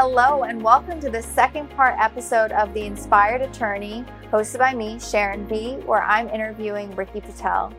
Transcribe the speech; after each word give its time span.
Hello, 0.00 0.44
and 0.44 0.62
welcome 0.62 1.00
to 1.00 1.10
the 1.10 1.20
second 1.20 1.68
part 1.70 1.96
episode 1.98 2.52
of 2.52 2.72
The 2.72 2.84
Inspired 2.84 3.42
Attorney, 3.42 4.04
hosted 4.30 4.58
by 4.60 4.72
me, 4.72 5.00
Sharon 5.00 5.44
B., 5.44 5.72
where 5.86 6.04
I'm 6.04 6.28
interviewing 6.28 6.94
Ricky 6.94 7.20
Patel. 7.20 7.74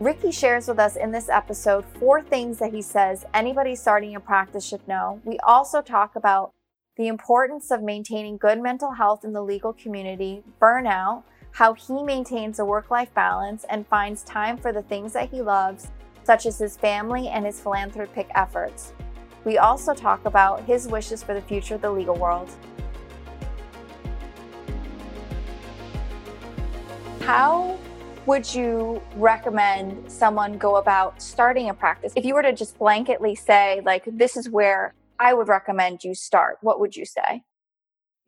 Ricky 0.00 0.32
shares 0.32 0.66
with 0.66 0.80
us 0.80 0.96
in 0.96 1.12
this 1.12 1.28
episode 1.28 1.84
four 2.00 2.22
things 2.22 2.58
that 2.58 2.74
he 2.74 2.82
says 2.82 3.24
anybody 3.34 3.76
starting 3.76 4.16
a 4.16 4.20
practice 4.20 4.66
should 4.66 4.88
know. 4.88 5.20
We 5.24 5.38
also 5.46 5.80
talk 5.80 6.16
about 6.16 6.50
the 6.96 7.06
importance 7.06 7.70
of 7.70 7.84
maintaining 7.84 8.36
good 8.36 8.60
mental 8.60 8.90
health 8.90 9.24
in 9.24 9.32
the 9.32 9.44
legal 9.44 9.74
community, 9.74 10.42
burnout, 10.60 11.22
how 11.52 11.74
he 11.74 12.02
maintains 12.02 12.58
a 12.58 12.64
work 12.64 12.90
life 12.90 13.14
balance 13.14 13.64
and 13.70 13.86
finds 13.86 14.24
time 14.24 14.56
for 14.56 14.72
the 14.72 14.82
things 14.82 15.12
that 15.12 15.30
he 15.30 15.40
loves, 15.40 15.92
such 16.24 16.46
as 16.46 16.58
his 16.58 16.76
family 16.76 17.28
and 17.28 17.46
his 17.46 17.60
philanthropic 17.60 18.28
efforts. 18.34 18.92
We 19.44 19.58
also 19.58 19.92
talk 19.92 20.24
about 20.24 20.64
his 20.64 20.88
wishes 20.88 21.22
for 21.22 21.34
the 21.34 21.42
future 21.42 21.74
of 21.74 21.82
the 21.82 21.90
legal 21.90 22.14
world. 22.14 22.50
How 27.20 27.78
would 28.24 28.54
you 28.54 29.02
recommend 29.16 30.10
someone 30.10 30.56
go 30.56 30.76
about 30.76 31.20
starting 31.20 31.68
a 31.68 31.74
practice? 31.74 32.14
If 32.16 32.24
you 32.24 32.34
were 32.34 32.42
to 32.42 32.54
just 32.54 32.78
blanketly 32.78 33.38
say, 33.38 33.82
like, 33.84 34.04
this 34.06 34.36
is 34.36 34.48
where 34.48 34.94
I 35.18 35.34
would 35.34 35.48
recommend 35.48 36.04
you 36.04 36.14
start, 36.14 36.56
what 36.62 36.80
would 36.80 36.96
you 36.96 37.04
say? 37.04 37.42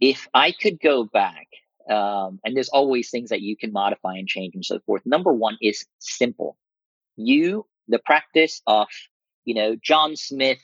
If 0.01 0.29
I 0.35 0.53
could 0.53 0.79
go 0.81 1.05
back, 1.05 1.47
um, 1.89 2.41
and 2.45 2.55
there's 2.55 2.69
always 2.69 3.09
things 3.09 3.31
that 3.31 3.41
you 3.41 3.57
can 3.57 3.73
modify 3.73 4.17
and 4.17 4.29
change 4.29 4.55
and 4.55 4.65
so 4.65 4.81
forth. 4.81 5.03
Number 5.07 5.33
one 5.33 5.57
is 5.63 5.87
simple. 5.99 6.59
You, 7.17 7.65
the 7.89 7.99
practice 7.99 8.61
of, 8.67 8.89
you 9.47 9.55
know, 9.55 9.77
John 9.83 10.17
Smith 10.17 10.61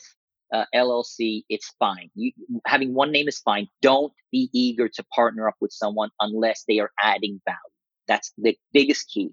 uh, 0.52 0.64
LLC, 0.74 1.44
it's 1.48 1.74
fine. 1.78 2.10
You, 2.14 2.32
having 2.66 2.94
one 2.94 3.10
name 3.10 3.28
is 3.28 3.38
fine. 3.38 3.68
Don't 3.80 4.12
be 4.30 4.50
eager 4.52 4.88
to 4.88 5.04
partner 5.14 5.48
up 5.48 5.56
with 5.60 5.72
someone 5.72 6.10
unless 6.20 6.64
they 6.68 6.78
are 6.78 6.90
adding 7.02 7.40
value. 7.44 7.58
That's 8.06 8.32
the 8.36 8.56
biggest 8.72 9.08
key. 9.08 9.30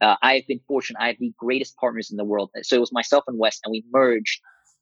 Uh, 0.00 0.16
I 0.22 0.34
have 0.34 0.46
been 0.46 0.60
fortunate. 0.66 1.00
I 1.00 1.08
have 1.08 1.18
the 1.18 1.32
greatest 1.38 1.76
partners 1.76 2.10
in 2.10 2.16
the 2.16 2.24
world. 2.24 2.50
So 2.62 2.76
it 2.76 2.80
was 2.80 2.92
myself 2.92 3.24
and 3.26 3.38
Wes, 3.38 3.60
and 3.64 3.72
we 3.72 3.84
merged 3.92 4.40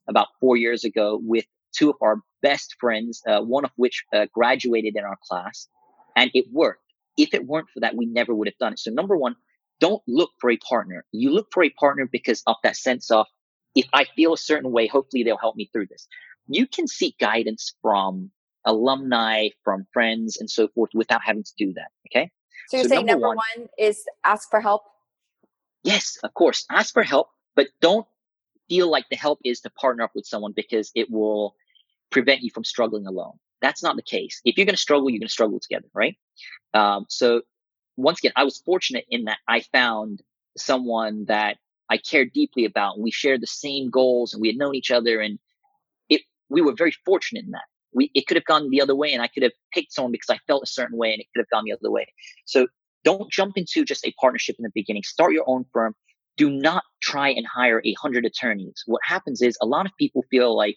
about 0.09 0.29
four 0.41 0.57
years 0.57 0.85
ago 0.85 1.21
with 1.23 1.45
two 1.73 1.91
of 1.91 1.97
our 2.01 2.17
best 2.43 2.77
friends, 2.81 3.23
uh, 3.27 3.41
one 3.41 3.65
of 3.65 3.71
which 3.77 4.05
uh, 4.13 4.27
graduated 4.33 4.97
in 4.97 5.05
our 5.05 5.19
class, 5.29 5.69
and 6.17 6.31
it 6.35 6.47
worked. 6.53 6.81
If 7.17 7.35
it 7.35 7.47
weren't 7.47 7.69
for 7.73 7.81
that, 7.81 7.97
we 7.97 8.07
never 8.07 8.35
would 8.35 8.49
have 8.49 8.59
done 8.59 8.73
it. 8.73 8.79
So 8.79 8.91
number 8.91 9.17
one, 9.17 9.37
don't 9.81 10.03
look 10.07 10.31
for 10.41 10.51
a 10.51 10.57
partner. 10.57 11.05
You 11.13 11.31
look 11.31 11.49
for 11.53 11.63
a 11.63 11.71
partner 11.71 12.09
because 12.11 12.43
of 12.47 12.57
that 12.63 12.77
sense 12.77 13.11
of 13.11 13.27
if 13.75 13.87
I 13.93 14.05
feel 14.17 14.33
a 14.33 14.39
certain 14.39 14.73
way, 14.73 14.87
hopefully 14.87 15.23
they'll 15.23 15.39
help 15.39 15.57
me 15.57 15.69
through 15.73 15.87
this. 15.87 16.07
You 16.49 16.67
can 16.67 16.87
seek 16.87 17.19
guidance 17.19 17.75
from 17.83 18.31
alumni, 18.65 19.49
from 19.65 19.87
friends, 19.93 20.37
and 20.39 20.51
so 20.51 20.69
forth 20.69 20.91
without 20.95 21.23
having 21.25 21.45
to 21.45 21.53
do 21.57 21.73
that. 21.75 21.91
Okay. 22.09 22.31
So 22.69 22.77
you're 22.77 22.85
so 22.85 22.89
saying 22.91 23.07
number, 23.07 23.27
number 23.27 23.29
one, 23.29 23.37
one 23.59 23.69
is 23.79 24.05
ask 24.25 24.51
for 24.51 24.61
help? 24.61 24.83
Yes, 25.83 26.19
of 26.23 26.33
course. 26.35 26.65
Ask 26.71 26.93
for 26.93 27.03
help, 27.03 27.29
but 27.57 27.69
don't 27.81 28.07
feel 28.69 28.91
like 28.91 29.07
the 29.11 29.17
help 29.17 29.41
is 29.45 29.61
to 29.61 29.71
partner 29.71 30.05
up 30.05 30.13
with 30.15 30.27
someone 30.27 30.53
because 30.55 30.91
it 30.95 31.11
will 31.11 31.57
prevent 32.11 32.43
you 32.43 32.51
from 32.51 32.65
struggling 32.65 33.07
alone. 33.07 33.35
That's 33.61 33.83
not 33.83 33.97
the 33.97 34.03
case. 34.03 34.41
If 34.45 34.57
you're 34.57 34.67
going 34.67 34.75
to 34.75 34.81
struggle, 34.81 35.11
you're 35.11 35.19
going 35.19 35.29
to 35.29 35.33
struggle 35.33 35.61
together, 35.61 35.89
right? 35.95 36.17
Um, 36.75 37.07
so 37.09 37.43
once 37.97 38.21
again, 38.21 38.33
I 38.37 38.45
was 38.45 38.59
fortunate 38.59 39.05
in 39.09 39.25
that 39.25 39.39
I 39.47 39.61
found 39.73 40.23
someone 40.57 41.27
that 41.27 41.59
I 41.93 41.99
cared 41.99 42.33
deeply 42.33 42.65
about. 42.65 42.95
And 42.95 43.05
we 43.05 43.11
shared 43.11 43.43
the 43.43 43.47
same 43.47 43.91
goals 43.91 44.33
and 44.33 44.41
we 44.41 44.49
had 44.49 44.57
known 44.57 44.75
each 44.75 44.91
other 44.91 45.21
and 45.21 45.39
it, 46.09 46.23
we 46.49 46.63
were 46.63 46.75
very 46.75 46.95
fortunate 47.05 47.45
in 47.45 47.51
that. 47.51 47.69
We, 47.95 48.11
it 48.15 48.27
could 48.27 48.39
have 48.39 48.47
gone 48.47 48.71
the 48.71 48.81
other 48.81 48.97
way 48.97 49.13
and 49.13 49.21
I 49.21 49.29
could 49.29 49.43
have 49.43 49.53
picked 49.75 49.93
someone 49.93 50.13
because 50.13 50.31
I 50.31 50.39
felt 50.47 50.63
a 50.63 50.67
certain 50.67 50.97
way 50.97 51.13
and 51.13 51.21
it 51.21 51.27
could 51.35 51.41
have 51.41 51.51
gone 51.51 51.65
the 51.67 51.75
other 51.75 51.91
way. 51.91 52.07
So 52.47 52.67
don't 53.05 53.31
jump 53.31 53.59
into 53.59 53.85
just 53.85 54.07
a 54.07 54.15
partnership 54.19 54.57
in 54.59 54.63
the 54.63 54.71
beginning. 54.75 55.03
Start 55.03 55.35
your 55.35 55.45
own 55.47 55.67
firm. 55.71 55.95
Do 56.39 56.49
not 56.49 56.85
try 57.03 57.29
and 57.29 57.47
hire 57.47 57.83
a 57.85 57.95
hundred 58.01 58.25
attorneys. 58.25 58.83
What 58.87 59.03
happens 59.05 59.43
is 59.43 59.59
a 59.61 59.67
lot 59.67 59.85
of 59.85 59.93
people 59.99 60.25
feel 60.31 60.57
like, 60.57 60.77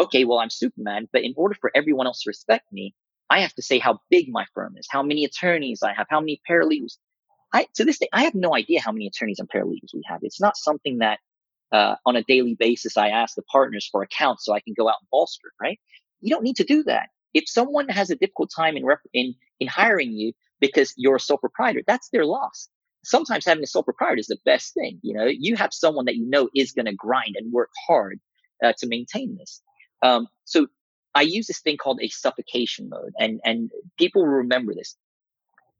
okay, 0.00 0.24
well, 0.24 0.40
I'm 0.40 0.50
Superman, 0.50 1.08
but 1.12 1.22
in 1.22 1.32
order 1.36 1.54
for 1.60 1.70
everyone 1.76 2.08
else 2.08 2.22
to 2.22 2.30
respect 2.30 2.72
me, 2.72 2.92
I 3.30 3.38
have 3.40 3.54
to 3.54 3.62
say 3.62 3.78
how 3.78 4.00
big 4.10 4.28
my 4.28 4.46
firm 4.52 4.74
is, 4.76 4.88
how 4.90 5.02
many 5.04 5.24
attorneys 5.24 5.82
I 5.84 5.92
have, 5.92 6.06
how 6.10 6.20
many 6.20 6.40
paralegals. 6.50 6.96
I, 7.56 7.66
to 7.76 7.84
this 7.86 7.98
day, 7.98 8.08
I 8.12 8.24
have 8.24 8.34
no 8.34 8.54
idea 8.54 8.82
how 8.82 8.92
many 8.92 9.06
attorneys 9.06 9.38
and 9.38 9.48
paralegals 9.48 9.94
we 9.94 10.02
have. 10.06 10.20
It's 10.22 10.40
not 10.40 10.58
something 10.58 10.98
that 10.98 11.20
uh, 11.72 11.94
on 12.04 12.14
a 12.14 12.22
daily 12.22 12.54
basis 12.54 12.98
I 12.98 13.08
ask 13.08 13.34
the 13.34 13.42
partners 13.42 13.88
for 13.90 14.02
accounts 14.02 14.44
so 14.44 14.52
I 14.52 14.60
can 14.60 14.74
go 14.76 14.88
out 14.88 14.96
and 15.00 15.08
bolster, 15.10 15.48
right? 15.60 15.80
You 16.20 16.30
don't 16.30 16.44
need 16.44 16.56
to 16.56 16.64
do 16.64 16.82
that. 16.84 17.08
If 17.32 17.48
someone 17.48 17.88
has 17.88 18.10
a 18.10 18.16
difficult 18.16 18.50
time 18.54 18.76
in, 18.76 18.84
rep- 18.84 19.00
in, 19.14 19.34
in 19.58 19.68
hiring 19.68 20.12
you 20.12 20.34
because 20.60 20.92
you're 20.98 21.16
a 21.16 21.20
sole 21.20 21.38
proprietor, 21.38 21.82
that's 21.86 22.10
their 22.10 22.26
loss. 22.26 22.68
Sometimes 23.04 23.46
having 23.46 23.64
a 23.64 23.66
sole 23.66 23.82
proprietor 23.82 24.18
is 24.18 24.26
the 24.26 24.38
best 24.44 24.74
thing. 24.74 24.98
You 25.02 25.14
know, 25.14 25.26
you 25.26 25.56
have 25.56 25.72
someone 25.72 26.04
that 26.06 26.16
you 26.16 26.28
know 26.28 26.50
is 26.54 26.72
going 26.72 26.86
to 26.86 26.94
grind 26.94 27.36
and 27.36 27.52
work 27.52 27.70
hard 27.86 28.20
uh, 28.62 28.74
to 28.78 28.86
maintain 28.86 29.36
this. 29.38 29.62
Um, 30.02 30.28
so 30.44 30.66
I 31.14 31.22
use 31.22 31.46
this 31.46 31.60
thing 31.60 31.78
called 31.78 32.00
a 32.02 32.08
suffocation 32.08 32.90
mode, 32.90 33.14
and 33.18 33.40
and 33.42 33.70
people 33.98 34.26
remember 34.26 34.74
this 34.74 34.96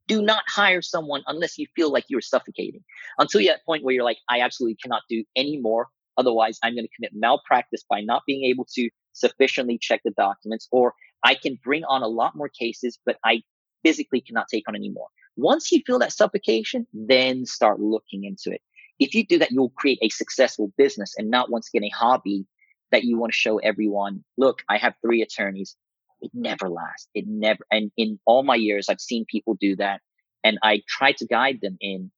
do 0.09 0.23
not 0.23 0.43
hire 0.47 0.83
someone 0.83 1.23
unless 1.27 1.59
you 1.59 1.67
feel 1.75 1.91
like 1.91 2.05
you're 2.09 2.21
suffocating 2.21 2.85
until 3.19 3.41
you're 3.41 3.55
at 3.55 3.61
a 3.61 3.65
point 3.67 3.85
where 3.85 3.95
you're 3.95 4.05
like, 4.05 4.19
I 4.29 4.41
absolutely 4.41 4.77
cannot 4.83 5.03
do 5.09 5.25
any 5.35 5.59
more. 5.59 5.89
Otherwise, 6.17 6.59
I'm 6.63 6.75
going 6.75 6.87
to 6.87 6.95
commit 6.95 7.13
malpractice 7.15 7.85
by 7.89 8.01
not 8.01 8.23
being 8.27 8.45
able 8.45 8.67
to 8.75 8.89
sufficiently 9.13 9.79
check 9.81 10.01
the 10.05 10.13
documents, 10.13 10.69
or 10.71 10.95
I 11.23 11.35
can 11.35 11.59
bring 11.63 11.85
on 11.85 12.03
a 12.03 12.09
lot 12.09 12.37
more 12.37 12.49
cases, 12.49 12.99
but 13.05 13.17
I 13.25 13.43
physically 13.83 14.21
cannot 14.21 14.49
take 14.49 14.69
on 14.69 14.77
any 14.77 14.91
more. 14.91 15.09
Once 15.37 15.71
you 15.71 15.83
feel 15.87 15.99
that 15.99 16.13
suffocation, 16.13 16.87
then 16.93 17.45
start 17.45 17.81
looking 17.81 18.25
into 18.25 18.51
it. 18.51 18.63
If 18.99 19.15
you 19.15 19.27
do 19.27 19.39
that, 19.39 19.51
you'll 19.51 19.71
create 19.71 19.99
a 20.01 20.09
successful 20.09 20.73
business 20.79 21.15
and 21.19 21.31
not 21.31 21.51
once 21.51 21.69
again 21.69 21.85
a 21.85 21.91
hobby 21.91 22.47
that 22.93 23.05
you 23.05 23.19
want 23.19 23.33
to 23.33 23.37
show 23.37 23.59
everyone. 23.59 24.25
Look, 24.39 24.63
I 24.69 24.79
have 24.79 24.95
three 25.03 25.21
attorneys 25.21 25.77
it 26.27 26.33
never 26.35 26.69
lasts. 26.69 27.09
It 27.15 27.25
never, 27.27 27.65
and 27.71 27.91
in 27.97 28.19
all 28.27 28.43
my 28.43 28.57
years, 28.57 28.89
I've 28.89 29.01
seen 29.01 29.25
people 29.31 29.57
do 29.61 29.77
that. 29.77 30.01
And 30.45 30.59
I 30.63 30.83
try 30.89 31.13
to 31.13 31.27
guide 31.27 31.59
them 31.63 31.77
in 31.81 32.11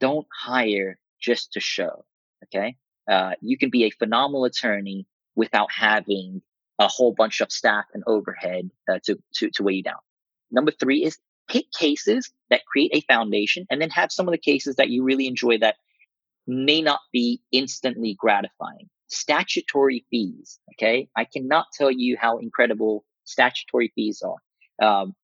don't 0.00 0.26
hire 0.36 0.98
just 1.20 1.52
to 1.52 1.60
show. 1.60 2.04
Okay. 2.44 2.76
Uh, 3.10 3.32
you 3.40 3.56
can 3.56 3.70
be 3.70 3.84
a 3.84 3.90
phenomenal 3.90 4.44
attorney 4.44 5.06
without 5.36 5.70
having 5.72 6.42
a 6.78 6.88
whole 6.88 7.12
bunch 7.12 7.40
of 7.40 7.50
staff 7.50 7.84
and 7.94 8.02
overhead 8.06 8.70
uh, 8.90 8.98
to, 9.04 9.16
to, 9.34 9.50
to 9.50 9.62
weigh 9.62 9.74
you 9.74 9.82
down. 9.82 9.98
Number 10.50 10.72
three 10.72 11.04
is 11.04 11.18
pick 11.48 11.70
cases 11.72 12.30
that 12.50 12.66
create 12.66 12.90
a 12.92 13.12
foundation 13.12 13.66
and 13.70 13.80
then 13.80 13.90
have 13.90 14.12
some 14.12 14.28
of 14.28 14.32
the 14.32 14.38
cases 14.38 14.76
that 14.76 14.90
you 14.90 15.04
really 15.04 15.26
enjoy 15.26 15.58
that 15.58 15.76
may 16.46 16.82
not 16.82 17.00
be 17.12 17.40
instantly 17.52 18.14
gratifying. 18.18 18.88
Statutory 19.08 20.04
fees. 20.10 20.58
Okay. 20.74 21.08
I 21.16 21.24
cannot 21.24 21.66
tell 21.76 21.90
you 21.90 22.16
how 22.20 22.38
incredible 22.38 23.04
statutory 23.26 23.92
fees 23.94 24.22
are. 24.22 24.86
Um, 24.86 25.14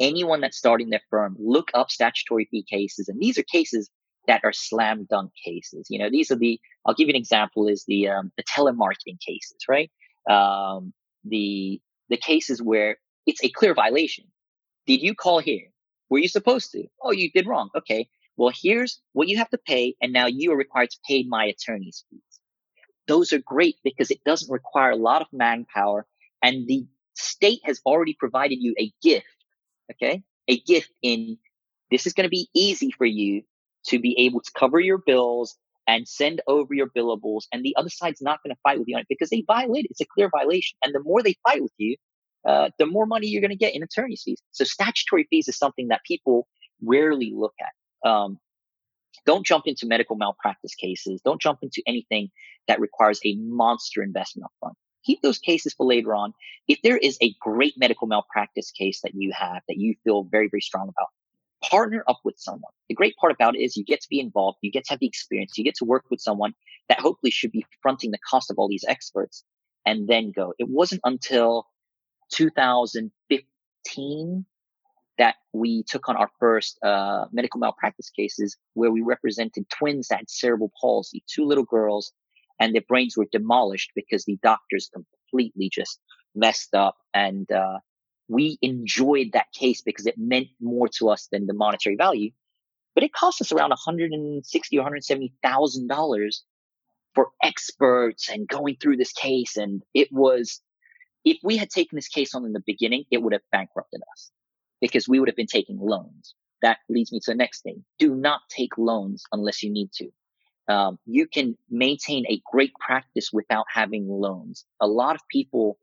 anyone 0.00 0.40
that's 0.40 0.56
starting 0.56 0.90
their 0.90 1.02
firm, 1.10 1.36
look 1.38 1.70
up 1.74 1.90
statutory 1.90 2.48
fee 2.50 2.64
cases. 2.68 3.08
And 3.08 3.20
these 3.20 3.38
are 3.38 3.42
cases 3.42 3.90
that 4.26 4.40
are 4.44 4.52
slam 4.52 5.06
dunk 5.10 5.32
cases. 5.44 5.86
You 5.90 5.98
know, 5.98 6.10
these 6.10 6.30
are 6.30 6.36
the, 6.36 6.58
I'll 6.86 6.94
give 6.94 7.08
you 7.08 7.12
an 7.12 7.20
example 7.20 7.68
is 7.68 7.84
the, 7.86 8.08
um, 8.08 8.32
the 8.36 8.42
telemarketing 8.44 9.20
cases, 9.20 9.58
right? 9.68 9.90
Um, 10.28 10.92
the, 11.24 11.80
the 12.08 12.16
cases 12.16 12.62
where 12.62 12.96
it's 13.26 13.44
a 13.44 13.50
clear 13.50 13.74
violation. 13.74 14.24
Did 14.86 15.02
you 15.02 15.14
call 15.14 15.38
here? 15.38 15.68
Were 16.10 16.18
you 16.18 16.28
supposed 16.28 16.72
to? 16.72 16.84
Oh, 17.02 17.12
you 17.12 17.30
did 17.30 17.46
wrong. 17.46 17.70
Okay. 17.76 18.08
Well, 18.36 18.52
here's 18.54 19.00
what 19.12 19.28
you 19.28 19.38
have 19.38 19.50
to 19.50 19.58
pay. 19.58 19.94
And 20.02 20.12
now 20.12 20.26
you 20.26 20.52
are 20.52 20.56
required 20.56 20.90
to 20.90 20.98
pay 21.08 21.24
my 21.24 21.44
attorney's 21.44 22.04
fees. 22.10 22.20
Those 23.06 23.32
are 23.32 23.38
great 23.38 23.76
because 23.84 24.10
it 24.10 24.24
doesn't 24.24 24.50
require 24.50 24.90
a 24.90 24.96
lot 24.96 25.22
of 25.22 25.28
manpower 25.32 26.06
and 26.42 26.66
the 26.66 26.86
state 27.14 27.60
has 27.64 27.80
already 27.86 28.14
provided 28.18 28.58
you 28.60 28.74
a 28.78 28.92
gift, 29.02 29.26
okay? 29.92 30.22
A 30.48 30.58
gift 30.60 30.90
in 31.02 31.38
this 31.90 32.06
is 32.06 32.12
going 32.12 32.24
to 32.24 32.30
be 32.30 32.48
easy 32.54 32.90
for 32.90 33.04
you 33.04 33.42
to 33.86 33.98
be 33.98 34.18
able 34.18 34.40
to 34.40 34.50
cover 34.56 34.80
your 34.80 34.98
bills 34.98 35.56
and 35.86 36.08
send 36.08 36.40
over 36.46 36.74
your 36.74 36.88
billables. 36.88 37.42
And 37.52 37.62
the 37.64 37.76
other 37.76 37.90
side's 37.90 38.22
not 38.22 38.42
going 38.42 38.54
to 38.54 38.60
fight 38.62 38.78
with 38.78 38.88
you 38.88 38.96
on 38.96 39.02
it 39.02 39.06
because 39.08 39.30
they 39.30 39.44
violate 39.46 39.84
it. 39.84 39.90
It's 39.90 40.00
a 40.00 40.06
clear 40.06 40.30
violation. 40.30 40.78
And 40.84 40.94
the 40.94 41.00
more 41.00 41.22
they 41.22 41.36
fight 41.46 41.62
with 41.62 41.72
you, 41.76 41.96
uh, 42.48 42.70
the 42.78 42.86
more 42.86 43.06
money 43.06 43.26
you're 43.26 43.42
going 43.42 43.50
to 43.50 43.56
get 43.56 43.74
in 43.74 43.82
attorney's 43.82 44.22
fees. 44.24 44.40
So 44.52 44.64
statutory 44.64 45.26
fees 45.28 45.48
is 45.48 45.58
something 45.58 45.88
that 45.88 46.00
people 46.06 46.48
rarely 46.82 47.32
look 47.34 47.54
at. 47.60 48.08
Um, 48.08 48.38
don't 49.26 49.46
jump 49.46 49.64
into 49.66 49.86
medical 49.86 50.16
malpractice 50.16 50.74
cases. 50.74 51.20
Don't 51.24 51.40
jump 51.40 51.60
into 51.62 51.82
anything 51.86 52.30
that 52.66 52.80
requires 52.80 53.20
a 53.24 53.36
monster 53.36 54.02
investment 54.02 54.50
upfront 54.50 54.74
keep 55.04 55.22
those 55.22 55.38
cases 55.38 55.74
for 55.74 55.86
later 55.86 56.14
on. 56.14 56.32
If 56.68 56.80
there 56.82 56.96
is 56.96 57.18
a 57.20 57.34
great 57.40 57.74
medical 57.76 58.06
malpractice 58.06 58.70
case 58.70 59.00
that 59.02 59.12
you 59.14 59.32
have 59.32 59.62
that 59.68 59.76
you 59.76 59.96
feel 60.04 60.24
very, 60.24 60.48
very 60.48 60.60
strong 60.60 60.88
about, 60.88 61.08
partner 61.62 62.04
up 62.08 62.18
with 62.24 62.38
someone. 62.38 62.72
The 62.88 62.94
great 62.94 63.16
part 63.16 63.32
about 63.32 63.56
it 63.56 63.62
is 63.62 63.76
you 63.76 63.84
get 63.84 64.00
to 64.02 64.08
be 64.08 64.20
involved, 64.20 64.58
you 64.60 64.70
get 64.70 64.84
to 64.84 64.92
have 64.92 65.00
the 65.00 65.06
experience, 65.06 65.56
you 65.56 65.64
get 65.64 65.74
to 65.76 65.84
work 65.84 66.04
with 66.10 66.20
someone 66.20 66.52
that 66.88 67.00
hopefully 67.00 67.30
should 67.30 67.52
be 67.52 67.64
fronting 67.82 68.10
the 68.10 68.18
cost 68.28 68.50
of 68.50 68.58
all 68.58 68.68
these 68.68 68.84
experts 68.86 69.44
and 69.86 70.08
then 70.08 70.32
go. 70.34 70.52
It 70.58 70.68
wasn't 70.68 71.00
until 71.04 71.66
2015 72.32 74.46
that 75.16 75.36
we 75.52 75.84
took 75.84 76.08
on 76.08 76.16
our 76.16 76.28
first 76.40 76.76
uh, 76.82 77.26
medical 77.32 77.60
malpractice 77.60 78.10
cases 78.10 78.56
where 78.74 78.90
we 78.90 79.00
represented 79.00 79.64
twins 79.70 80.08
that 80.08 80.18
had 80.18 80.28
cerebral 80.28 80.72
palsy, 80.80 81.22
two 81.26 81.44
little 81.44 81.64
girls, 81.64 82.12
and 82.60 82.74
their 82.74 82.82
brains 82.86 83.16
were 83.16 83.26
demolished 83.30 83.90
because 83.94 84.24
the 84.24 84.38
doctors 84.42 84.90
completely 84.92 85.68
just 85.72 85.98
messed 86.34 86.74
up. 86.74 86.96
And 87.12 87.50
uh, 87.50 87.78
we 88.28 88.58
enjoyed 88.62 89.32
that 89.32 89.52
case 89.52 89.82
because 89.82 90.06
it 90.06 90.16
meant 90.16 90.48
more 90.60 90.88
to 90.98 91.08
us 91.08 91.28
than 91.30 91.46
the 91.46 91.54
monetary 91.54 91.96
value. 91.96 92.30
But 92.94 93.04
it 93.04 93.12
cost 93.12 93.40
us 93.40 93.52
around 93.52 93.70
160 93.70 94.76
or 94.76 94.80
170 94.80 95.34
thousand 95.42 95.88
dollars 95.88 96.44
for 97.14 97.28
experts 97.42 98.28
and 98.28 98.48
going 98.48 98.76
through 98.80 98.96
this 98.96 99.12
case. 99.12 99.56
And 99.56 99.82
it 99.94 100.08
was, 100.12 100.60
if 101.24 101.38
we 101.42 101.56
had 101.56 101.70
taken 101.70 101.96
this 101.96 102.08
case 102.08 102.34
on 102.34 102.44
in 102.44 102.52
the 102.52 102.62
beginning, 102.64 103.04
it 103.10 103.22
would 103.22 103.32
have 103.32 103.42
bankrupted 103.52 104.02
us 104.12 104.30
because 104.80 105.08
we 105.08 105.18
would 105.18 105.28
have 105.28 105.36
been 105.36 105.46
taking 105.46 105.78
loans. 105.78 106.34
That 106.62 106.78
leads 106.88 107.12
me 107.12 107.20
to 107.20 107.32
the 107.32 107.36
next 107.36 107.62
thing. 107.62 107.84
Do 107.98 108.14
not 108.14 108.40
take 108.48 108.78
loans 108.78 109.24
unless 109.32 109.62
you 109.62 109.70
need 109.70 109.90
to. 109.94 110.10
Um, 110.68 110.98
you 111.04 111.26
can 111.26 111.56
maintain 111.70 112.24
a 112.26 112.40
great 112.50 112.72
practice 112.74 113.30
without 113.32 113.66
having 113.72 114.08
loans. 114.08 114.64
A 114.80 114.86
lot 114.86 115.14
of 115.14 115.20
people 115.30 115.78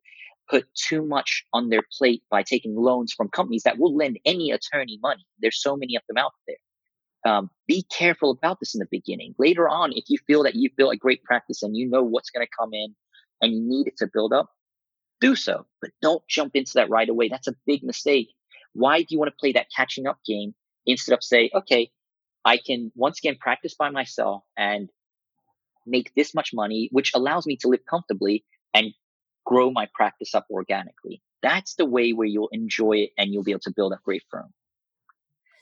put 0.49 0.65
too 0.73 1.05
much 1.05 1.45
on 1.53 1.69
their 1.69 1.83
plate 1.97 2.23
by 2.29 2.43
taking 2.43 2.75
loans 2.75 3.13
from 3.13 3.29
companies 3.29 3.63
that 3.63 3.77
will 3.77 3.95
lend 3.95 4.19
any 4.25 4.51
attorney 4.51 4.99
money. 5.01 5.25
There's 5.39 5.61
so 5.61 5.77
many 5.77 5.95
of 5.95 6.01
them 6.07 6.17
out 6.17 6.33
there 6.47 6.57
um, 7.25 7.49
be 7.67 7.83
careful 7.83 8.31
about 8.31 8.59
this 8.59 8.73
in 8.73 8.79
the 8.79 8.87
beginning. 8.89 9.35
Later 9.37 9.69
on, 9.69 9.91
if 9.93 10.05
you 10.07 10.17
feel 10.27 10.43
that 10.43 10.55
you've 10.55 10.75
built 10.75 10.93
a 10.93 10.97
great 10.97 11.23
practice 11.23 11.61
and 11.61 11.75
you 11.75 11.87
know 11.87 12.03
what's 12.03 12.29
going 12.29 12.45
to 12.45 12.51
come 12.57 12.73
in 12.73 12.95
and 13.41 13.53
you 13.53 13.61
need 13.61 13.87
it 13.87 13.97
to 13.97 14.09
build 14.11 14.33
up, 14.33 14.49
do 15.19 15.35
so. 15.35 15.65
But 15.81 15.91
don't 16.01 16.27
jump 16.27 16.55
into 16.55 16.73
that 16.75 16.89
right 16.89 17.09
away. 17.09 17.29
That's 17.29 17.47
a 17.47 17.55
big 17.65 17.83
mistake. 17.83 18.29
Why 18.73 18.99
do 18.99 19.07
you 19.09 19.19
want 19.19 19.29
to 19.29 19.39
play 19.39 19.51
that 19.53 19.67
catching 19.75 20.07
up 20.07 20.19
game 20.25 20.55
instead 20.85 21.13
of 21.13 21.23
say, 21.23 21.51
okay, 21.53 21.91
I 22.45 22.57
can 22.57 22.91
once 22.95 23.19
again 23.19 23.37
practice 23.39 23.75
by 23.75 23.89
myself 23.89 24.43
and 24.57 24.89
make 25.85 26.13
this 26.15 26.33
much 26.33 26.51
money, 26.53 26.89
which 26.91 27.11
allows 27.13 27.45
me 27.45 27.57
to 27.57 27.67
live 27.67 27.85
comfortably 27.89 28.45
and 28.73 28.93
grow 29.45 29.71
my 29.71 29.87
practice 29.93 30.33
up 30.33 30.45
organically. 30.49 31.21
That's 31.41 31.75
the 31.75 31.85
way 31.85 32.11
where 32.11 32.27
you'll 32.27 32.49
enjoy 32.51 32.97
it 32.97 33.09
and 33.17 33.31
you'll 33.31 33.43
be 33.43 33.51
able 33.51 33.61
to 33.61 33.73
build 33.75 33.93
a 33.93 33.99
great 34.03 34.23
firm. 34.29 34.53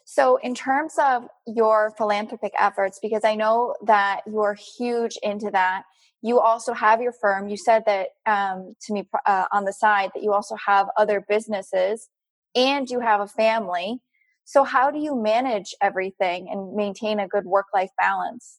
So, 0.05 0.37
in 0.37 0.55
terms 0.55 0.95
of 0.97 1.27
your 1.45 1.93
philanthropic 1.95 2.53
efforts, 2.59 2.99
because 2.99 3.23
I 3.23 3.35
know 3.35 3.75
that 3.85 4.21
you're 4.25 4.55
huge 4.55 5.17
into 5.21 5.51
that, 5.51 5.83
you 6.21 6.39
also 6.39 6.73
have 6.73 7.01
your 7.01 7.11
firm. 7.13 7.47
You 7.47 7.57
said 7.57 7.83
that 7.85 8.09
um, 8.25 8.75
to 8.87 8.93
me 8.93 9.07
uh, 9.25 9.45
on 9.51 9.65
the 9.65 9.73
side 9.73 10.09
that 10.15 10.23
you 10.23 10.33
also 10.33 10.55
have 10.65 10.87
other 10.97 11.23
businesses 11.27 12.09
and 12.55 12.89
you 12.89 12.99
have 12.99 13.21
a 13.21 13.27
family. 13.27 14.01
So, 14.49 14.63
how 14.63 14.89
do 14.89 14.97
you 14.97 15.15
manage 15.15 15.75
everything 15.79 16.49
and 16.49 16.73
maintain 16.73 17.19
a 17.19 17.27
good 17.27 17.45
work 17.45 17.67
life 17.71 17.91
balance? 17.99 18.57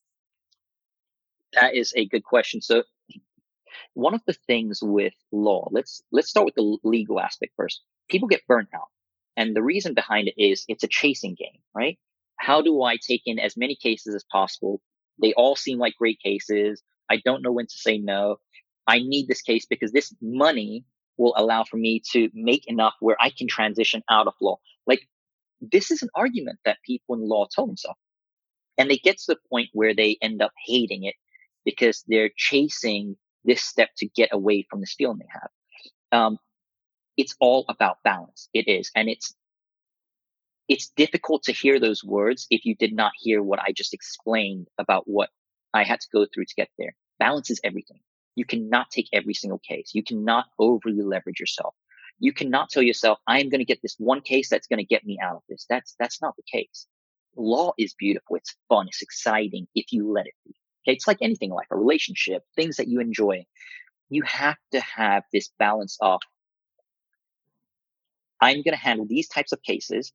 That 1.54 1.74
is 1.74 1.92
a 1.96 2.06
good 2.06 2.22
question. 2.22 2.60
So, 2.60 2.84
one 3.94 4.14
of 4.14 4.20
the 4.24 4.32
things 4.32 4.78
with 4.80 5.14
law, 5.32 5.68
let's 5.72 6.00
let's 6.12 6.28
start 6.28 6.44
with 6.44 6.54
the 6.54 6.78
legal 6.84 7.18
aspect 7.18 7.54
first. 7.56 7.82
People 8.08 8.28
get 8.28 8.46
burnt 8.46 8.68
out 8.72 8.86
and 9.36 9.56
the 9.56 9.64
reason 9.64 9.92
behind 9.92 10.28
it 10.28 10.40
is 10.40 10.64
it's 10.68 10.84
a 10.84 10.88
chasing 10.88 11.34
game, 11.34 11.58
right? 11.74 11.98
How 12.36 12.62
do 12.62 12.84
I 12.84 12.96
take 12.96 13.22
in 13.26 13.40
as 13.40 13.56
many 13.56 13.74
cases 13.74 14.14
as 14.14 14.24
possible? 14.30 14.80
They 15.20 15.32
all 15.32 15.56
seem 15.56 15.78
like 15.80 15.96
great 15.98 16.20
cases. 16.20 16.84
I 17.10 17.16
don't 17.24 17.42
know 17.42 17.50
when 17.50 17.66
to 17.66 17.76
say 17.76 17.98
no. 17.98 18.36
I 18.86 18.98
need 18.98 19.26
this 19.26 19.42
case 19.42 19.66
because 19.68 19.90
this 19.90 20.14
money 20.22 20.84
will 21.16 21.34
allow 21.36 21.64
for 21.64 21.78
me 21.78 22.00
to 22.12 22.28
make 22.32 22.68
enough 22.68 22.94
where 23.00 23.16
I 23.20 23.30
can 23.36 23.48
transition 23.48 24.04
out 24.08 24.28
of 24.28 24.34
law. 24.40 24.58
Like 24.86 25.00
this 25.60 25.90
is 25.90 26.02
an 26.02 26.08
argument 26.14 26.58
that 26.64 26.78
people 26.84 27.14
in 27.14 27.28
law 27.28 27.46
tell 27.50 27.66
themselves. 27.66 27.98
And 28.78 28.90
they 28.90 28.96
get 28.96 29.18
to 29.18 29.34
the 29.34 29.38
point 29.50 29.68
where 29.72 29.94
they 29.94 30.16
end 30.22 30.40
up 30.40 30.52
hating 30.66 31.04
it 31.04 31.14
because 31.64 32.02
they're 32.08 32.30
chasing 32.34 33.16
this 33.44 33.62
step 33.62 33.90
to 33.98 34.06
get 34.06 34.30
away 34.32 34.66
from 34.68 34.80
this 34.80 34.94
feeling 34.96 35.18
they 35.18 35.26
have. 35.32 35.50
Um, 36.12 36.38
it's 37.16 37.36
all 37.40 37.64
about 37.68 38.02
balance. 38.02 38.48
It 38.54 38.68
is. 38.68 38.90
And 38.94 39.08
it's, 39.08 39.34
it's 40.68 40.90
difficult 40.96 41.42
to 41.44 41.52
hear 41.52 41.78
those 41.78 42.02
words 42.02 42.46
if 42.50 42.64
you 42.64 42.74
did 42.74 42.94
not 42.94 43.12
hear 43.18 43.42
what 43.42 43.60
I 43.60 43.72
just 43.72 43.92
explained 43.92 44.68
about 44.78 45.04
what 45.06 45.28
I 45.74 45.84
had 45.84 46.00
to 46.00 46.08
go 46.12 46.26
through 46.32 46.46
to 46.46 46.54
get 46.56 46.68
there. 46.78 46.94
Balance 47.18 47.50
is 47.50 47.60
everything. 47.62 48.00
You 48.36 48.44
cannot 48.44 48.90
take 48.90 49.08
every 49.12 49.34
single 49.34 49.58
case. 49.58 49.90
You 49.94 50.02
cannot 50.02 50.46
overly 50.58 51.02
leverage 51.02 51.40
yourself. 51.40 51.74
You 52.20 52.32
cannot 52.32 52.68
tell 52.70 52.82
yourself, 52.82 53.18
I 53.26 53.40
am 53.40 53.48
going 53.48 53.60
to 53.60 53.64
get 53.64 53.80
this 53.82 53.96
one 53.98 54.20
case 54.20 54.48
that's 54.48 54.66
going 54.66 54.78
to 54.78 54.84
get 54.84 55.04
me 55.04 55.18
out 55.22 55.36
of 55.36 55.42
this. 55.48 55.66
That's, 55.68 55.96
that's 55.98 56.20
not 56.20 56.36
the 56.36 56.42
case. 56.42 56.86
Law 57.36 57.72
is 57.78 57.94
beautiful. 57.94 58.36
It's 58.36 58.54
fun. 58.68 58.86
It's 58.88 59.02
exciting 59.02 59.66
if 59.74 59.86
you 59.92 60.12
let 60.12 60.26
it 60.26 60.34
be. 60.44 60.54
Okay. 60.86 60.94
It's 60.96 61.08
like 61.08 61.18
anything 61.20 61.50
in 61.50 61.56
life, 61.56 61.66
a 61.70 61.76
relationship, 61.76 62.42
things 62.56 62.76
that 62.76 62.88
you 62.88 63.00
enjoy. 63.00 63.44
You 64.10 64.22
have 64.22 64.56
to 64.72 64.80
have 64.80 65.24
this 65.32 65.50
balance 65.58 65.96
of 66.00 66.20
I'm 68.40 68.62
going 68.62 68.72
to 68.72 68.76
handle 68.76 69.06
these 69.06 69.28
types 69.28 69.52
of 69.52 69.62
cases. 69.62 70.12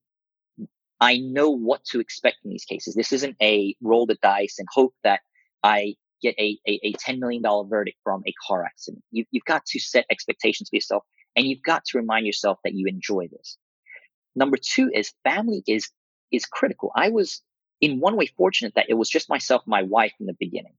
I 1.00 1.18
know 1.18 1.50
what 1.50 1.84
to 1.86 2.00
expect 2.00 2.38
in 2.44 2.52
these 2.52 2.66
cases. 2.66 2.96
This 2.96 3.12
isn't 3.12 3.36
a 3.42 3.76
roll 3.82 4.06
the 4.06 4.18
dice 4.22 4.56
and 4.60 4.68
hope 4.72 4.94
that 5.04 5.22
I 5.64 5.96
get 6.22 6.36
a, 6.40 6.58
a, 6.68 6.80
a 6.84 6.94
$10 6.94 7.20
million 7.20 7.44
verdict 7.68 7.98
from 8.04 8.24
a 8.26 8.34
car 8.48 8.64
accident. 8.64 9.04
You, 9.12 9.26
you've 9.32 9.46
got 9.46 9.66
to 9.68 9.80
set 9.80 10.06
expectations 10.10 10.70
for 10.70 10.76
yourself 10.76 11.04
and 11.36 11.46
you've 11.46 11.62
got 11.62 11.86
to 11.86 11.98
remind 11.98 12.26
yourself 12.26 12.60
that 12.64 12.74
you 12.74 12.88
enjoy 12.88 13.28
this. 13.32 13.58
Number 14.36 14.58
two 14.58 14.90
is 14.94 15.14
family 15.24 15.64
is, 15.68 15.90
is 16.32 16.46
critical. 16.46 16.92
I 16.96 17.10
was 17.10 17.42
in 17.82 18.00
one 18.00 18.16
way 18.16 18.28
fortunate 18.28 18.74
that 18.76 18.90
it 18.90 18.96
was 18.96 19.10
just 19.10 19.30
myself 19.30 19.64
my 19.66 19.84
wife 19.84 20.14
in 20.20 20.26
the 20.26 20.36
beginning. 20.40 20.76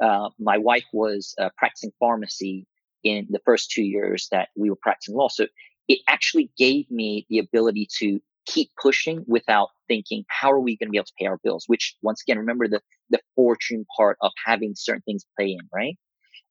Uh, 0.00 0.30
my 0.38 0.58
wife 0.58 0.84
was 0.92 1.34
uh, 1.38 1.50
practicing 1.56 1.92
pharmacy 1.98 2.66
in 3.02 3.26
the 3.30 3.40
first 3.44 3.70
two 3.70 3.84
years 3.84 4.28
that 4.30 4.48
we 4.56 4.68
were 4.68 4.76
practicing 4.76 5.16
law. 5.16 5.28
So 5.28 5.46
it 5.88 6.00
actually 6.08 6.50
gave 6.58 6.90
me 6.90 7.26
the 7.30 7.38
ability 7.38 7.88
to 7.98 8.20
keep 8.46 8.70
pushing 8.80 9.24
without 9.26 9.68
thinking, 9.88 10.24
how 10.28 10.50
are 10.52 10.60
we 10.60 10.76
going 10.76 10.88
to 10.88 10.90
be 10.90 10.98
able 10.98 11.06
to 11.06 11.12
pay 11.18 11.26
our 11.26 11.38
bills? 11.42 11.64
Which 11.66 11.96
once 12.02 12.22
again, 12.22 12.38
remember 12.38 12.68
the, 12.68 12.80
the 13.10 13.20
fortune 13.34 13.86
part 13.96 14.18
of 14.20 14.32
having 14.44 14.74
certain 14.74 15.02
things 15.02 15.24
play 15.36 15.52
in, 15.52 15.68
right? 15.72 15.96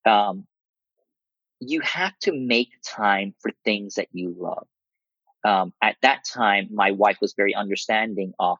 Um, 0.06 0.46
you 1.60 1.82
have 1.82 2.18
to 2.20 2.34
make 2.34 2.70
time 2.84 3.34
for 3.40 3.52
things 3.64 3.96
that 3.96 4.08
you 4.12 4.36
love. 4.38 4.68
Um, 5.44 5.74
at 5.82 5.96
that 6.02 6.24
time, 6.26 6.70
my 6.74 6.92
wife 6.92 7.18
was 7.22 7.34
very 7.36 7.54
understanding 7.54 8.34
of 8.40 8.58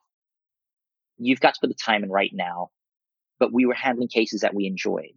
you've 1.18 1.40
got 1.40 1.54
to 1.54 1.60
put 1.60 1.68
the 1.68 1.74
time 1.74 2.04
in 2.04 2.10
right 2.10 2.30
now, 2.32 2.70
but 3.38 3.52
we 3.52 3.66
were 3.66 3.74
handling 3.74 4.08
cases 4.08 4.42
that 4.42 4.54
we 4.54 4.66
enjoyed. 4.66 5.14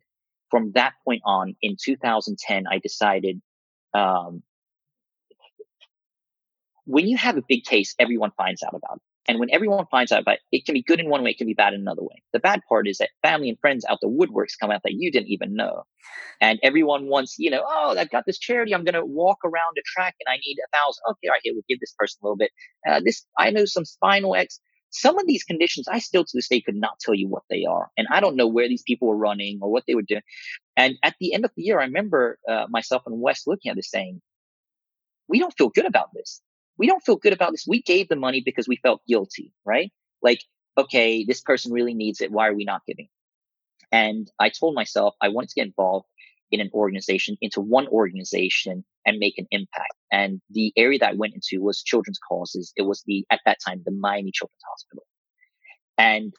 From 0.50 0.72
that 0.74 0.94
point 1.06 1.22
on, 1.26 1.56
in 1.62 1.78
2010, 1.80 2.66
I 2.68 2.80
decided 2.80 3.42
um, 3.94 4.42
when 6.86 7.08
you 7.08 7.18
have 7.18 7.38
a 7.38 7.44
big 7.48 7.66
case, 7.66 7.94
everyone 8.00 8.32
finds 8.36 8.64
out 8.64 8.74
about 8.74 8.98
it. 8.98 9.09
And 9.30 9.40
when 9.40 9.52
everyone 9.52 9.86
finds 9.92 10.12
out 10.12 10.24
about 10.24 10.38
it, 10.38 10.42
it 10.52 10.66
can 10.66 10.74
be 10.74 10.82
good 10.82 11.00
in 11.00 11.08
one 11.08 11.24
way, 11.24 11.30
it 11.30 11.38
can 11.38 11.46
be 11.46 11.54
bad 11.54 11.76
in 11.76 11.82
another 11.82 12.02
way. 12.02 12.24
The 12.34 12.40
bad 12.40 12.62
part 12.68 12.88
is 12.88 12.98
that 12.98 13.12
family 13.22 13.50
and 13.50 13.60
friends 13.60 13.86
out 13.88 14.00
the 14.02 14.08
woodworks 14.08 14.58
come 14.60 14.72
out 14.72 14.82
that 14.84 14.94
you 14.94 15.12
didn't 15.12 15.30
even 15.30 15.54
know. 15.54 15.84
And 16.42 16.58
everyone 16.64 17.06
wants, 17.06 17.36
you 17.38 17.52
know, 17.52 17.64
oh, 17.64 17.96
I've 17.96 18.10
got 18.10 18.26
this 18.26 18.40
charity. 18.40 18.74
I'm 18.74 18.84
going 18.84 18.96
to 18.96 19.06
walk 19.06 19.38
around 19.46 19.78
a 19.78 19.84
track 19.86 20.16
and 20.20 20.34
I 20.34 20.38
need 20.38 20.58
a 20.58 20.76
thousand. 20.76 21.04
Okay, 21.12 21.28
all 21.28 21.34
right, 21.34 21.42
here, 21.44 21.54
we'll 21.54 21.62
give 21.70 21.80
this 21.80 21.94
person 21.96 22.18
a 22.24 22.26
little 22.26 22.38
bit. 22.38 22.50
Uh, 22.90 23.02
this, 23.06 23.24
I 23.38 23.52
know 23.52 23.66
some 23.66 23.86
spinal 23.86 24.36
X. 24.36 24.60
Some 24.90 25.20
of 25.20 25.28
these 25.28 25.44
conditions, 25.44 25.88
I 25.88 26.00
still 26.00 26.24
to 26.24 26.32
this 26.34 26.50
day 26.50 26.62
could 26.62 26.76
not 26.76 27.00
tell 27.00 27.14
you 27.14 27.30
what 27.30 27.44
they 27.52 27.66
are. 27.66 27.92
And 27.98 28.08
I 28.10 28.22
don't 28.22 28.36
know 28.36 28.48
where 28.48 28.68
these 28.68 28.82
people 28.82 29.10
were 29.10 29.16
running 29.16 29.60
or 29.62 29.72
what 29.72 29.84
they 29.86 29.94
were 29.94 30.02
doing. 30.02 30.24
And 30.76 30.96
at 31.04 31.14
the 31.20 31.36
end 31.36 31.46
of 31.46 31.52
the 31.56 31.62
year, 31.62 31.80
I 31.80 31.84
remember 31.84 32.40
uh, 32.50 32.66
myself 32.68 33.04
and 33.06 33.22
Wes 33.22 33.44
looking 33.46 33.70
at 33.70 33.76
this 33.76 33.92
saying, 33.92 34.24
we 35.28 35.38
don't 35.38 35.54
feel 35.56 35.70
good 35.70 35.86
about 35.86 36.10
this 36.16 36.42
we 36.80 36.88
don't 36.88 37.04
feel 37.04 37.18
good 37.18 37.34
about 37.34 37.52
this. 37.52 37.66
We 37.68 37.82
gave 37.82 38.08
the 38.08 38.16
money 38.16 38.42
because 38.44 38.68
we 38.68 38.78
felt 38.78 39.06
guilty, 39.06 39.54
right? 39.66 39.92
Like, 40.24 40.44
okay, 40.78 41.26
this 41.26 41.42
person 41.42 41.74
really 41.74 41.94
needs 41.94 42.22
it. 42.22 42.32
Why 42.32 42.48
are 42.48 42.56
we 42.56 42.64
not 42.64 42.86
giving? 42.88 43.10
And 43.92 44.32
I 44.40 44.50
told 44.50 44.76
myself 44.76 45.14
I 45.22 45.28
wanted 45.28 45.50
to 45.50 45.56
get 45.56 45.68
involved 45.68 46.08
in 46.52 46.62
an 46.62 46.70
organization, 46.74 47.38
into 47.42 47.60
one 47.60 47.88
organization 47.90 48.86
and 49.06 49.20
make 49.20 49.38
an 49.38 49.46
impact. 49.52 49.94
And 50.12 50.42
the 50.50 50.72
area 50.78 51.00
that 51.00 51.12
I 51.12 51.16
went 51.16 51.36
into 51.36 51.62
was 51.62 51.84
children's 51.84 52.18
causes. 52.18 52.72
It 52.76 52.84
was 52.84 53.04
the, 53.06 53.26
at 53.30 53.42
that 53.46 53.58
time, 53.64 53.82
the 53.86 53.92
Miami 53.92 54.32
Children's 54.32 54.64
Hospital. 54.68 55.04
And 55.98 56.34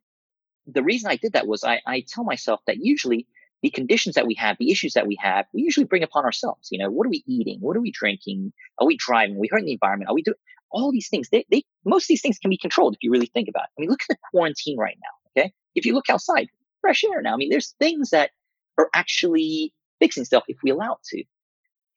the 0.67 0.83
reason 0.83 1.11
I 1.11 1.17
did 1.17 1.35
that 1.35 1.47
was 1.47 1.65
I, 1.65 1.81
I 1.87 2.05
tell 2.09 2.25
myself 2.25 2.61
that 2.67 2.79
usually 2.79 3.27
the 3.63 3.71
conditions 3.71 4.15
that 4.15 4.27
we 4.27 4.35
have, 4.35 4.57
the 4.59 4.71
issues 4.71 4.95
that 4.95 5.07
we 5.07 5.17
have, 5.21 5.45
we 5.53 5.63
usually 5.63 5.85
bring 5.85 6.03
upon 6.03 6.25
ourselves. 6.25 6.69
You 6.71 6.79
know, 6.79 6.91
what 6.91 7.07
are 7.07 7.11
we 7.11 7.23
eating? 7.27 7.59
What 7.61 7.77
are 7.77 7.81
we 7.81 7.91
drinking? 7.91 8.53
Are 8.79 8.87
we 8.87 8.97
driving? 8.97 9.37
Are 9.37 9.41
we 9.41 9.49
hurting 9.51 9.67
the 9.67 9.73
environment? 9.73 10.11
Are 10.11 10.15
we 10.15 10.23
doing 10.23 10.37
all 10.71 10.93
these 10.93 11.09
things? 11.09 11.29
They, 11.31 11.45
they, 11.51 11.65
most 11.85 12.05
of 12.05 12.09
these 12.09 12.23
things 12.23 12.39
can 12.39 12.51
be 12.51 12.57
controlled 12.57 12.95
if 12.95 13.03
you 13.03 13.11
really 13.11 13.31
think 13.35 13.49
about 13.49 13.65
it. 13.65 13.71
I 13.77 13.81
mean, 13.81 13.91
look 13.91 14.03
at 14.03 14.09
the 14.09 14.17
quarantine 14.31 14.79
right 14.79 14.97
now. 15.03 15.43
Okay. 15.43 15.53
If 15.75 15.85
you 15.85 15.95
look 15.95 16.09
outside, 16.09 16.49
fresh 16.81 17.05
air 17.05 17.21
now. 17.23 17.35
I 17.35 17.37
mean, 17.37 17.51
there's 17.51 17.75
things 17.79 18.11
that 18.11 18.31
are 18.79 18.89
actually 18.95 19.75
fixing 19.99 20.25
stuff 20.25 20.45
if 20.49 20.57
we 20.63 20.71
allow 20.71 20.93
it 20.93 20.99
to. 21.09 21.25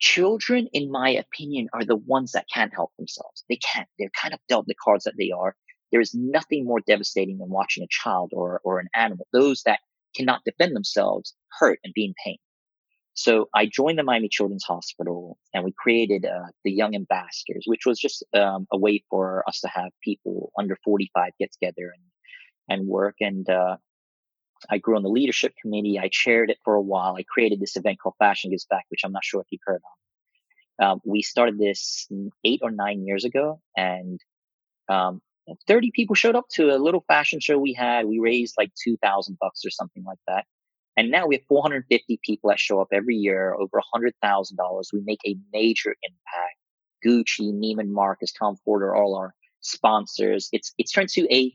children, 0.04 0.68
in 0.74 0.92
my 0.92 1.10
opinion, 1.10 1.70
are 1.74 1.86
the 1.86 1.96
ones 1.96 2.34
that 2.34 2.46
can't 2.54 2.74
help 2.74 2.92
themselves. 2.98 3.46
They 3.50 3.56
can't. 3.56 3.88
They're 3.98 4.10
kind 4.10 4.34
of 4.34 4.40
dealt 4.50 4.68
the 4.68 4.76
cards 4.76 5.06
that 5.06 5.14
they 5.18 5.32
are. 5.32 5.56
There 5.92 6.02
is 6.02 6.14
nothing 6.14 6.66
more 6.66 6.82
devastating 6.86 7.38
than 7.38 7.50
watching 7.50 7.84
a 7.84 7.88
child 7.90 8.32
or, 8.34 8.60
or 8.66 8.80
an 8.80 8.90
animal, 8.96 9.28
those 9.32 9.64
that 9.66 9.80
cannot 10.16 10.44
defend 10.46 10.76
themselves, 10.76 11.34
hurt 11.60 11.80
and 11.84 11.94
be 11.94 12.06
in 12.06 12.14
pain. 12.24 12.38
So 13.16 13.48
I 13.54 13.68
joined 13.68 14.00
the 14.00 14.04
Miami 14.04 14.28
Children's 14.28 14.64
Hospital 14.64 15.38
and 15.54 15.64
we 15.64 15.72
created 15.78 16.26
uh, 16.26 16.48
the 16.64 16.72
Young 16.72 16.96
Ambassadors, 16.96 17.64
which 17.68 17.86
was 17.86 18.00
just 18.00 18.24
um, 18.34 18.68
a 18.72 18.78
way 18.78 19.04
for 19.10 19.48
us 19.48 19.60
to 19.62 19.68
have 19.68 19.92
people 20.04 20.52
under 20.58 20.76
45 20.84 21.32
get 21.40 21.52
together 21.52 21.94
and, 21.94 22.80
and 22.80 22.88
work. 22.88 23.16
And 23.20 23.48
uh, 23.48 23.78
I 24.70 24.80
grew 24.80 24.96
on 24.96 25.04
the 25.04 25.10
leadership 25.10 25.54
committee. 25.62 26.00
I 26.00 26.10
chaired 26.12 26.50
it 26.50 26.58
for 26.64 26.74
a 26.74 26.82
while. 26.82 27.16
I 27.16 27.24
created 27.24 27.60
this 27.60 27.76
event 27.76 28.00
called 28.00 28.16
Fashion 28.18 28.50
Gives 28.50 28.66
Back, 28.66 28.86
which 28.90 29.02
I'm 29.04 29.12
not 29.12 29.24
sure 29.24 29.42
if 29.42 29.48
you've 29.52 29.62
heard 29.64 29.82
of. 30.80 30.86
Um, 30.86 31.02
we 31.06 31.22
started 31.22 31.60
this 31.60 32.08
eight 32.44 32.62
or 32.64 32.72
nine 32.72 33.06
years 33.06 33.26
ago, 33.26 33.62
and 33.78 34.20
um, 34.90 35.22
30 35.68 35.92
people 35.94 36.16
showed 36.16 36.36
up 36.36 36.46
to 36.54 36.76
a 36.76 36.78
little 36.78 37.04
fashion 37.08 37.40
show 37.40 37.58
we 37.58 37.74
had. 37.74 38.06
We 38.06 38.20
raised 38.20 38.56
like 38.58 38.72
2,000 38.84 39.38
bucks 39.40 39.66
or 39.66 39.70
something 39.70 40.04
like 40.04 40.20
that. 40.28 40.46
And 40.96 41.10
now 41.10 41.26
we 41.26 41.36
have 41.36 41.46
450 41.48 42.20
people 42.24 42.50
that 42.50 42.60
show 42.60 42.80
up 42.80 42.90
every 42.92 43.16
year, 43.16 43.56
over 43.56 43.82
$100,000. 43.96 44.84
We 44.94 45.02
make 45.04 45.20
a 45.26 45.36
major 45.52 45.96
impact. 46.04 46.58
Gucci, 47.06 47.52
Neiman 47.52 47.90
Marcus, 47.90 48.32
Tom 48.32 48.56
Ford 48.64 48.84
are 48.84 48.96
all 48.96 49.16
our 49.16 49.34
sponsors. 49.62 50.50
It's, 50.52 50.74
it's 50.78 50.92
turned 50.92 51.10
to 51.10 51.28
a, 51.34 51.54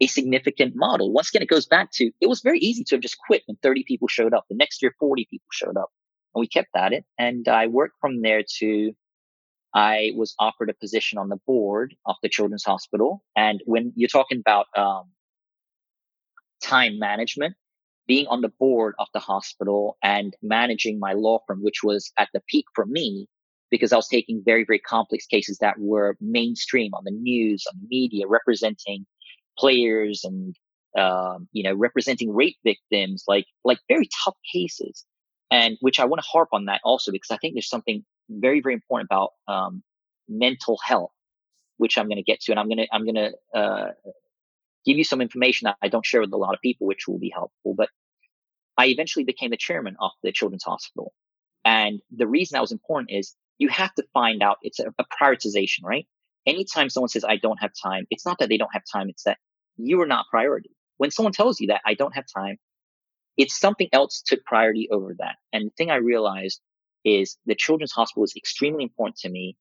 a 0.00 0.06
significant 0.06 0.72
model. 0.74 1.12
Once 1.12 1.28
again, 1.28 1.42
it 1.42 1.48
goes 1.48 1.66
back 1.66 1.92
to, 1.92 2.10
it 2.20 2.28
was 2.28 2.40
very 2.40 2.58
easy 2.58 2.82
to 2.84 2.96
have 2.96 3.02
just 3.02 3.18
quit 3.18 3.42
when 3.46 3.56
30 3.62 3.84
people 3.86 4.08
showed 4.08 4.34
up. 4.34 4.46
The 4.48 4.56
next 4.56 4.82
year, 4.82 4.94
40 4.98 5.28
people 5.30 5.46
showed 5.52 5.76
up 5.76 5.90
and 6.34 6.40
we 6.40 6.48
kept 6.48 6.70
at 6.74 6.92
it. 6.92 7.04
And 7.18 7.46
I 7.48 7.66
worked 7.66 7.96
from 8.00 8.22
there 8.22 8.42
to, 8.58 8.92
I 9.74 10.12
was 10.16 10.34
offered 10.38 10.70
a 10.70 10.74
position 10.74 11.18
on 11.18 11.28
the 11.28 11.38
board 11.46 11.94
of 12.06 12.16
the 12.22 12.28
Children's 12.28 12.64
Hospital. 12.64 13.22
And 13.36 13.62
when 13.66 13.92
you're 13.96 14.08
talking 14.08 14.40
about, 14.40 14.66
um, 14.76 15.04
time 16.62 16.98
management, 16.98 17.54
being 18.06 18.26
on 18.26 18.40
the 18.40 18.52
board 18.58 18.94
of 18.98 19.06
the 19.14 19.20
hospital 19.20 19.96
and 20.02 20.34
managing 20.42 20.98
my 20.98 21.12
law 21.12 21.38
firm, 21.46 21.62
which 21.62 21.82
was 21.82 22.12
at 22.18 22.28
the 22.34 22.42
peak 22.48 22.64
for 22.74 22.84
me 22.86 23.28
because 23.70 23.92
I 23.92 23.96
was 23.96 24.08
taking 24.08 24.42
very, 24.44 24.64
very 24.64 24.80
complex 24.80 25.26
cases 25.26 25.58
that 25.58 25.78
were 25.78 26.16
mainstream 26.20 26.92
on 26.92 27.04
the 27.04 27.12
news, 27.12 27.64
on 27.72 27.78
the 27.80 27.86
media, 27.88 28.26
representing 28.26 29.06
players 29.56 30.24
and, 30.24 30.56
um, 30.98 31.48
you 31.52 31.62
know, 31.62 31.74
representing 31.74 32.34
rape 32.34 32.56
victims, 32.64 33.24
like, 33.28 33.46
like 33.64 33.78
very 33.88 34.08
tough 34.24 34.36
cases. 34.52 35.04
And 35.52 35.76
which 35.80 36.00
I 36.00 36.04
want 36.04 36.20
to 36.20 36.28
harp 36.28 36.48
on 36.52 36.64
that 36.64 36.80
also 36.84 37.12
because 37.12 37.30
I 37.30 37.36
think 37.36 37.54
there's 37.54 37.68
something 37.68 38.04
very, 38.30 38.60
very 38.60 38.74
important 38.74 39.08
about, 39.10 39.32
um, 39.48 39.82
mental 40.28 40.78
health, 40.84 41.12
which 41.76 41.98
I'm 41.98 42.06
going 42.06 42.16
to 42.16 42.22
get 42.22 42.40
to. 42.42 42.52
And 42.52 42.60
I'm 42.60 42.68
going 42.68 42.78
to, 42.78 42.86
I'm 42.92 43.04
going 43.04 43.16
to, 43.16 43.58
uh, 43.58 43.92
give 44.86 44.96
you 44.96 45.04
some 45.04 45.20
information 45.20 45.66
that 45.66 45.76
I 45.82 45.88
don't 45.88 46.06
share 46.06 46.22
with 46.22 46.32
a 46.32 46.38
lot 46.38 46.54
of 46.54 46.60
people, 46.62 46.86
which 46.86 47.06
will 47.06 47.18
be 47.18 47.30
helpful. 47.34 47.74
But 47.74 47.90
I 48.78 48.86
eventually 48.86 49.24
became 49.24 49.50
the 49.50 49.58
chairman 49.58 49.96
of 50.00 50.12
the 50.22 50.32
Children's 50.32 50.64
Hospital. 50.64 51.12
And 51.64 52.00
the 52.10 52.26
reason 52.26 52.56
that 52.56 52.62
was 52.62 52.72
important 52.72 53.10
is 53.10 53.34
you 53.58 53.68
have 53.68 53.94
to 53.96 54.04
find 54.14 54.42
out 54.42 54.56
it's 54.62 54.80
a, 54.80 54.86
a 54.98 55.04
prioritization, 55.04 55.84
right? 55.84 56.06
Anytime 56.46 56.88
someone 56.88 57.10
says, 57.10 57.24
I 57.24 57.36
don't 57.36 57.60
have 57.60 57.72
time, 57.82 58.06
it's 58.10 58.24
not 58.24 58.38
that 58.38 58.48
they 58.48 58.56
don't 58.56 58.72
have 58.72 58.84
time, 58.90 59.10
it's 59.10 59.24
that 59.24 59.36
you 59.76 60.00
are 60.00 60.06
not 60.06 60.24
priority. 60.30 60.70
When 60.96 61.10
someone 61.10 61.34
tells 61.34 61.60
you 61.60 61.66
that 61.66 61.82
I 61.84 61.92
don't 61.92 62.14
have 62.14 62.24
time, 62.34 62.56
it's 63.36 63.58
something 63.58 63.88
else 63.92 64.22
took 64.24 64.44
priority 64.44 64.88
over 64.90 65.14
that. 65.18 65.36
And 65.52 65.66
the 65.66 65.70
thing 65.76 65.90
I 65.90 65.96
realized 65.96 66.60
is 67.04 67.36
the 67.46 67.54
Children's 67.54 67.92
Hospital 67.92 68.24
is 68.24 68.34
extremely 68.36 68.84
important 68.84 69.16
to 69.18 69.30
me 69.30 69.56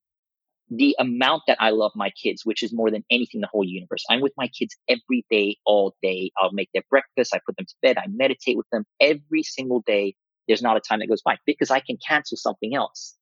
the 0.70 0.96
amount 1.00 1.44
that 1.48 1.58
I 1.60 1.72
love 1.72 1.92
my 1.96 2.12
kids, 2.12 2.46
which 2.46 2.62
is 2.62 2.72
more 2.72 2.92
than 2.92 3.04
anything 3.10 3.40
in 3.40 3.42
the 3.42 3.48
whole 3.48 3.64
universe. 3.64 4.06
I'm 4.10 4.22
with 4.22 4.34
my 4.38 4.48
kids 4.48 4.78
every 4.88 5.26
day, 5.30 5.58
all 5.66 5.96
day. 6.02 6.32
I'll 6.38 6.52
make 6.52 6.70
their 6.74 6.84
breakfast. 6.90 7.34
I 7.34 7.40
put 7.46 7.58
them 7.58 7.66
to 7.66 7.76
bed. 7.82 7.98
I 7.98 8.06
meditate 8.08 8.58
with 8.58 8.70
them 8.72 8.86
every 9.00 9.44
single 9.44 9.82
day. 9.86 10.16
There's 10.48 10.62
not 10.62 10.78
a 10.78 10.80
time 10.80 11.00
that 11.00 11.10
goes 11.10 11.22
by 11.24 11.38
because 11.46 11.72
I 11.72 11.80
can 11.80 11.98
cancel 12.08 12.38
something 12.38 12.76
else 12.76 13.16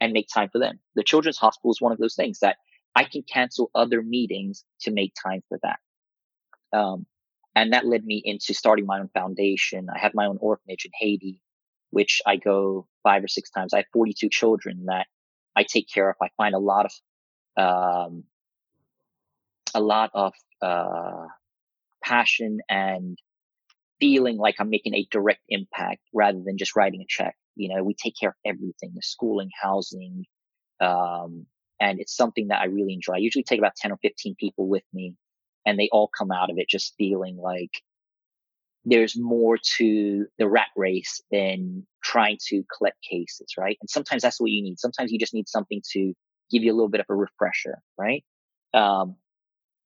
and 0.00 0.12
make 0.12 0.28
time 0.32 0.50
for 0.50 0.58
them. 0.58 0.78
The 0.94 1.02
children's 1.04 1.38
hospital 1.38 1.70
is 1.70 1.80
one 1.80 1.92
of 1.92 1.98
those 1.98 2.14
things 2.14 2.40
that 2.40 2.56
I 2.94 3.04
can 3.04 3.22
cancel 3.22 3.70
other 3.74 4.02
meetings 4.02 4.64
to 4.82 4.90
make 4.90 5.14
time 5.22 5.42
for 5.48 5.58
that. 5.62 5.78
Um, 6.78 7.06
and 7.54 7.72
that 7.72 7.86
led 7.86 8.04
me 8.04 8.20
into 8.22 8.52
starting 8.52 8.86
my 8.86 9.00
own 9.00 9.08
foundation. 9.14 9.88
I 9.94 9.98
have 9.98 10.14
my 10.14 10.26
own 10.26 10.38
orphanage 10.40 10.84
in 10.84 10.90
Haiti, 10.98 11.40
which 11.90 12.20
I 12.26 12.36
go 12.36 12.86
five 13.02 13.24
or 13.24 13.28
six 13.28 13.50
times. 13.50 13.72
I 13.72 13.78
have 13.78 13.86
42 13.92 14.28
children 14.28 14.86
that 14.86 15.06
I 15.54 15.64
take 15.64 15.88
care 15.92 16.10
of. 16.10 16.16
I 16.22 16.28
find 16.36 16.54
a 16.54 16.58
lot 16.58 16.86
of, 16.86 17.62
um, 17.62 18.24
a 19.74 19.80
lot 19.80 20.10
of, 20.14 20.34
uh, 20.62 21.26
passion 22.02 22.60
and 22.68 23.18
feeling 24.00 24.36
like 24.36 24.56
I'm 24.58 24.70
making 24.70 24.94
a 24.94 25.08
direct 25.10 25.40
impact 25.48 26.02
rather 26.12 26.40
than 26.44 26.58
just 26.58 26.76
writing 26.76 27.00
a 27.00 27.06
check. 27.08 27.34
You 27.56 27.74
know, 27.74 27.82
we 27.82 27.94
take 27.94 28.14
care 28.18 28.30
of 28.30 28.36
everything, 28.44 28.92
the 28.94 29.02
schooling, 29.02 29.50
housing, 29.60 30.24
um, 30.80 31.46
and 31.80 32.00
it's 32.00 32.14
something 32.14 32.48
that 32.48 32.60
I 32.60 32.66
really 32.66 32.94
enjoy. 32.94 33.14
I 33.14 33.18
usually 33.18 33.44
take 33.44 33.58
about 33.58 33.76
10 33.76 33.92
or 33.92 33.98
15 34.02 34.36
people 34.38 34.68
with 34.68 34.84
me 34.92 35.14
and 35.64 35.78
they 35.78 35.88
all 35.90 36.08
come 36.08 36.30
out 36.30 36.50
of 36.50 36.58
it 36.58 36.68
just 36.68 36.94
feeling 36.96 37.36
like 37.36 37.82
there's 38.86 39.18
more 39.18 39.58
to 39.76 40.26
the 40.38 40.48
rat 40.48 40.68
race 40.76 41.20
than 41.32 41.84
trying 42.02 42.38
to 42.48 42.62
collect 42.76 42.96
cases, 43.02 43.48
right? 43.58 43.76
And 43.80 43.90
sometimes 43.90 44.22
that's 44.22 44.40
what 44.40 44.50
you 44.50 44.62
need. 44.62 44.78
Sometimes 44.78 45.10
you 45.10 45.18
just 45.18 45.34
need 45.34 45.48
something 45.48 45.82
to 45.92 46.14
give 46.50 46.62
you 46.62 46.72
a 46.72 46.76
little 46.76 46.88
bit 46.88 47.00
of 47.00 47.06
a 47.10 47.14
refresher, 47.14 47.82
right? 47.98 48.24
Um, 48.72 49.16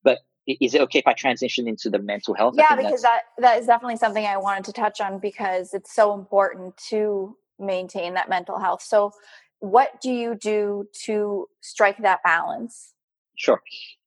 but 0.03 0.19
is 0.47 0.75
it 0.75 0.81
okay 0.81 0.99
if 0.99 1.07
I 1.07 1.13
transition 1.13 1.67
into 1.67 1.89
the 1.89 1.97
mental 1.97 2.35
health? 2.35 2.53
Yeah, 2.55 2.75
because 2.75 3.01
that 3.01 3.21
that 3.39 3.59
is 3.59 3.65
definitely 3.65 3.97
something 3.97 4.23
I 4.23 4.37
wanted 4.37 4.65
to 4.65 4.73
touch 4.73 5.01
on 5.01 5.19
because 5.19 5.73
it's 5.73 5.93
so 5.93 6.13
important 6.13 6.77
to 6.89 7.35
maintain 7.57 8.13
that 8.13 8.29
mental 8.29 8.59
health. 8.59 8.83
So, 8.83 9.13
what 9.59 9.99
do 9.99 10.11
you 10.11 10.35
do 10.35 10.85
to 11.05 11.47
strike 11.61 11.97
that 12.03 12.19
balance? 12.23 12.93
Sure. 13.35 13.61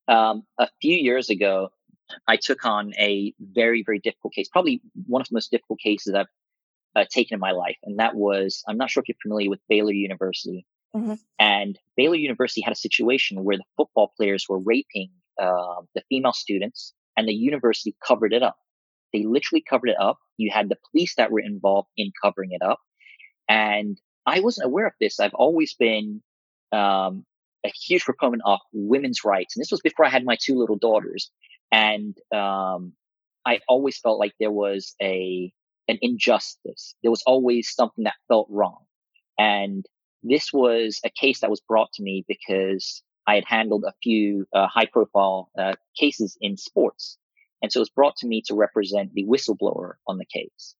Um, 0.07 0.43
a 0.57 0.69
few 0.81 0.95
years 0.95 1.29
ago, 1.29 1.69
I 2.27 2.37
took 2.37 2.65
on 2.65 2.93
a 2.99 3.33
very, 3.39 3.83
very 3.83 3.99
difficult 3.99 4.33
case, 4.33 4.47
probably 4.49 4.81
one 5.07 5.21
of 5.21 5.27
the 5.27 5.35
most 5.35 5.51
difficult 5.51 5.79
cases 5.79 6.13
I've 6.13 6.27
uh, 6.95 7.05
taken 7.09 7.35
in 7.35 7.39
my 7.39 7.51
life. 7.51 7.77
And 7.83 7.99
that 7.99 8.15
was, 8.15 8.63
I'm 8.67 8.77
not 8.77 8.89
sure 8.89 9.01
if 9.01 9.09
you're 9.09 9.17
familiar 9.21 9.49
with 9.49 9.59
Baylor 9.67 9.91
University. 9.91 10.65
Mm-hmm. 10.95 11.15
And 11.39 11.77
Baylor 11.97 12.15
University 12.15 12.61
had 12.61 12.71
a 12.71 12.77
situation 12.77 13.43
where 13.43 13.57
the 13.57 13.63
football 13.75 14.13
players 14.15 14.45
were 14.47 14.59
raping 14.59 15.09
uh, 15.41 15.81
the 15.93 16.03
female 16.07 16.33
students, 16.33 16.93
and 17.17 17.27
the 17.27 17.33
university 17.33 17.95
covered 18.05 18.33
it 18.33 18.43
up. 18.43 18.57
They 19.11 19.23
literally 19.23 19.63
covered 19.67 19.89
it 19.89 19.99
up. 19.99 20.19
You 20.37 20.51
had 20.51 20.69
the 20.69 20.77
police 20.91 21.15
that 21.15 21.31
were 21.31 21.39
involved 21.39 21.89
in 21.97 22.11
covering 22.21 22.51
it 22.51 22.61
up. 22.61 22.79
And 23.47 23.99
I 24.25 24.39
wasn't 24.39 24.67
aware 24.67 24.87
of 24.87 24.93
this. 24.99 25.19
I've 25.19 25.33
always 25.33 25.73
been 25.73 26.21
um, 26.71 27.25
a 27.65 27.69
huge 27.69 28.03
proponent 28.03 28.43
of 28.45 28.59
women's 28.73 29.23
rights. 29.23 29.55
And 29.55 29.61
this 29.61 29.71
was 29.71 29.81
before 29.81 30.05
I 30.05 30.09
had 30.09 30.25
my 30.25 30.37
two 30.39 30.55
little 30.55 30.77
daughters. 30.77 31.31
And 31.75 32.15
um, 32.33 32.93
I 33.45 33.59
always 33.67 33.97
felt 33.97 34.17
like 34.17 34.33
there 34.39 34.51
was 34.51 34.95
a 35.01 35.51
an 35.89 35.99
injustice. 36.01 36.95
There 37.01 37.11
was 37.11 37.21
always 37.27 37.69
something 37.69 38.05
that 38.05 38.15
felt 38.29 38.47
wrong. 38.49 38.85
And 39.37 39.85
this 40.23 40.53
was 40.53 41.01
a 41.03 41.09
case 41.09 41.41
that 41.41 41.49
was 41.49 41.59
brought 41.59 41.91
to 41.93 42.01
me 42.01 42.23
because 42.29 43.03
I 43.27 43.35
had 43.35 43.43
handled 43.45 43.83
a 43.85 43.93
few 44.01 44.47
uh, 44.53 44.67
high 44.67 44.85
profile 44.85 45.49
uh, 45.59 45.73
cases 45.99 46.37
in 46.39 46.55
sports. 46.55 47.17
And 47.61 47.71
so 47.71 47.79
it 47.79 47.81
was 47.81 47.89
brought 47.89 48.15
to 48.17 48.27
me 48.27 48.41
to 48.45 48.55
represent 48.55 49.13
the 49.13 49.25
whistleblower 49.25 49.95
on 50.07 50.17
the 50.17 50.25
case. 50.25 50.75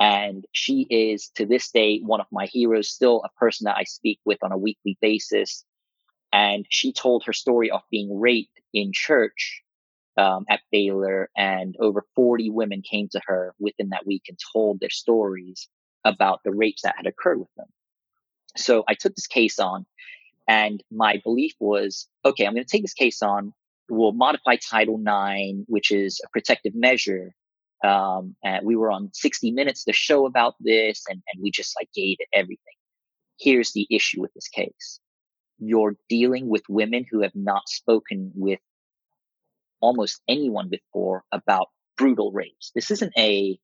And 0.00 0.46
she 0.52 0.86
is 0.88 1.28
to 1.34 1.44
this 1.44 1.70
day 1.70 2.00
one 2.00 2.20
of 2.20 2.26
my 2.32 2.46
heroes, 2.46 2.88
still 2.88 3.22
a 3.24 3.38
person 3.38 3.66
that 3.66 3.76
I 3.76 3.84
speak 3.84 4.18
with 4.24 4.38
on 4.42 4.52
a 4.52 4.58
weekly 4.58 4.96
basis. 5.02 5.66
And 6.32 6.64
she 6.70 6.94
told 6.94 7.24
her 7.26 7.34
story 7.34 7.70
of 7.70 7.82
being 7.90 8.18
raped 8.18 8.58
in 8.72 8.92
church 8.94 9.62
um, 10.16 10.44
at 10.48 10.60
Baylor, 10.72 11.30
and 11.36 11.76
over 11.80 12.04
40 12.14 12.50
women 12.50 12.82
came 12.82 13.08
to 13.10 13.20
her 13.26 13.54
within 13.58 13.90
that 13.90 14.06
week 14.06 14.24
and 14.28 14.38
told 14.52 14.80
their 14.80 14.90
stories 14.90 15.68
about 16.04 16.40
the 16.44 16.52
rapes 16.52 16.82
that 16.82 16.94
had 16.96 17.06
occurred 17.06 17.38
with 17.38 17.54
them. 17.56 17.66
So 18.56 18.84
I 18.88 18.94
took 18.94 19.14
this 19.14 19.26
case 19.26 19.58
on, 19.58 19.86
and 20.48 20.82
my 20.90 21.20
belief 21.22 21.54
was 21.60 22.08
okay, 22.24 22.46
I'm 22.46 22.54
going 22.54 22.64
to 22.64 22.70
take 22.70 22.82
this 22.82 22.94
case 22.94 23.22
on. 23.22 23.52
We'll 23.88 24.12
modify 24.12 24.56
Title 24.56 25.00
IX, 25.00 25.64
which 25.66 25.90
is 25.90 26.20
a 26.24 26.28
protective 26.30 26.74
measure. 26.74 27.34
Um, 27.82 28.36
and 28.44 28.64
we 28.64 28.76
were 28.76 28.90
on 28.90 29.10
60 29.14 29.52
Minutes, 29.52 29.84
the 29.84 29.92
show 29.92 30.26
about 30.26 30.54
this, 30.60 31.04
and, 31.08 31.22
and 31.32 31.42
we 31.42 31.50
just 31.50 31.74
like 31.80 31.88
gave 31.94 32.16
it 32.20 32.28
everything. 32.32 32.74
Here's 33.38 33.72
the 33.72 33.86
issue 33.90 34.20
with 34.20 34.32
this 34.34 34.48
case. 34.48 35.00
You're 35.58 35.96
dealing 36.08 36.48
with 36.48 36.62
women 36.68 37.06
who 37.10 37.22
have 37.22 37.34
not 37.34 37.68
spoken 37.68 38.32
with 38.34 38.60
almost 39.80 40.20
anyone 40.28 40.68
before 40.68 41.24
about 41.32 41.68
brutal 41.96 42.32
rapes. 42.32 42.70
This 42.74 42.90
isn't 42.90 43.12
a 43.16 43.58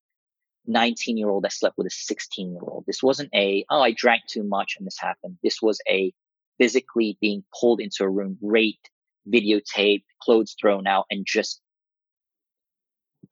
19 0.66 1.16
year 1.16 1.28
old 1.28 1.44
that 1.44 1.52
slept 1.52 1.78
with 1.78 1.87
a 1.87 1.90
16 1.90 2.52
year 2.52 2.62
old. 2.62 2.85
This 2.87 3.02
wasn't 3.02 3.30
a, 3.35 3.64
oh, 3.70 3.80
I 3.80 3.92
drank 3.92 4.23
too 4.26 4.42
much 4.42 4.76
and 4.78 4.87
this 4.87 4.99
happened. 4.99 5.38
This 5.42 5.62
was 5.62 5.80
a 5.88 6.12
physically 6.58 7.18
being 7.20 7.44
pulled 7.58 7.80
into 7.80 8.04
a 8.04 8.08
room, 8.08 8.38
raped, 8.40 8.90
videotaped, 9.28 10.04
clothes 10.23 10.56
thrown 10.61 10.87
out, 10.87 11.06
and 11.11 11.25
just 11.26 11.61